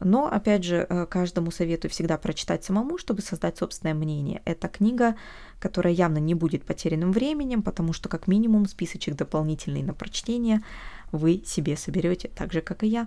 Но, 0.00 0.26
опять 0.26 0.64
же, 0.64 0.86
э, 0.88 1.06
каждому 1.06 1.50
советую 1.50 1.90
всегда 1.90 2.18
прочитать 2.18 2.64
самому, 2.64 2.98
чтобы 2.98 3.22
создать 3.22 3.58
собственное 3.58 3.94
мнение. 3.94 4.42
Это 4.44 4.68
книга, 4.68 5.14
которая 5.60 5.94
явно 5.94 6.18
не 6.18 6.34
будет 6.34 6.64
потерянным 6.64 7.12
временем, 7.12 7.62
потому 7.62 7.92
что 7.92 8.08
как 8.08 8.26
минимум 8.26 8.66
списочек 8.66 9.14
дополнительный 9.14 9.82
на 9.82 9.94
прочтение 9.94 10.62
вы 11.12 11.42
себе 11.46 11.76
соберете, 11.76 12.28
так 12.28 12.52
же, 12.52 12.60
как 12.60 12.82
и 12.82 12.88
я. 12.88 13.06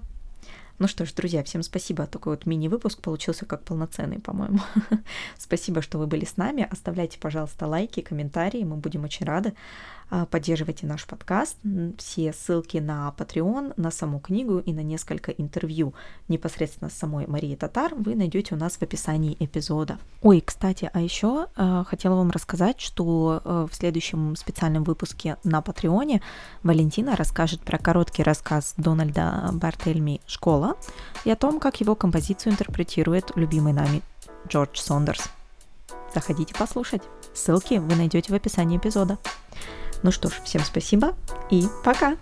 Ну 0.79 0.87
что 0.87 1.05
ж, 1.05 1.13
друзья, 1.13 1.43
всем 1.43 1.63
спасибо. 1.63 2.05
Такой 2.05 2.35
вот 2.35 2.45
мини-выпуск 2.45 3.01
получился 3.01 3.45
как 3.45 3.63
полноценный, 3.63 4.19
по-моему. 4.19 4.59
спасибо, 5.37 5.81
что 5.81 5.97
вы 5.97 6.05
были 6.05 6.23
с 6.23 6.37
нами. 6.37 6.67
Оставляйте, 6.69 7.17
пожалуйста, 7.19 7.65
лайки, 7.65 8.01
комментарии. 8.01 8.63
Мы 8.63 8.75
будем 8.75 9.03
очень 9.03 9.25
рады. 9.25 9.53
А, 10.09 10.25
поддерживайте 10.25 10.87
наш 10.87 11.05
подкаст. 11.05 11.57
Все 11.97 12.31
ссылки 12.31 12.77
на 12.77 13.13
Patreon, 13.17 13.73
на 13.75 13.91
саму 13.91 14.19
книгу 14.19 14.59
и 14.59 14.71
на 14.71 14.79
несколько 14.79 15.31
интервью 15.31 15.93
непосредственно 16.29 16.89
с 16.89 16.93
самой 16.93 17.27
Марией 17.27 17.57
Татар 17.57 17.93
вы 17.93 18.15
найдете 18.15 18.55
у 18.55 18.57
нас 18.57 18.77
в 18.77 18.81
описании 18.81 19.35
эпизода. 19.39 19.97
Ой, 20.21 20.41
кстати, 20.41 20.89
а 20.93 21.01
еще 21.01 21.47
э, 21.55 21.83
хотела 21.87 22.15
вам 22.15 22.31
рассказать, 22.31 22.79
что 22.79 23.41
э, 23.43 23.67
в 23.69 23.75
следующем 23.75 24.35
специальном 24.35 24.83
выпуске 24.83 25.37
на 25.43 25.61
Патреоне 25.61 26.21
Валентина 26.63 27.15
расскажет 27.15 27.61
про 27.61 27.77
короткий 27.77 28.23
рассказ 28.23 28.75
Дональда 28.77 29.49
Бартельми 29.51 30.21
«Школа» 30.25 30.77
и 31.25 31.31
о 31.31 31.35
том, 31.35 31.59
как 31.59 31.81
его 31.81 31.95
композицию 31.95 32.53
интерпретирует 32.53 33.31
любимый 33.35 33.73
нами 33.73 34.01
Джордж 34.47 34.77
Сондерс. 34.77 35.29
Заходите 36.13 36.55
послушать. 36.55 37.01
Ссылки 37.33 37.75
вы 37.75 37.95
найдете 37.95 38.31
в 38.31 38.35
описании 38.35 38.77
эпизода. 38.77 39.17
Ну 40.03 40.11
что 40.11 40.29
ж, 40.29 40.33
всем 40.43 40.63
спасибо 40.63 41.15
и 41.49 41.65
пока! 41.83 42.15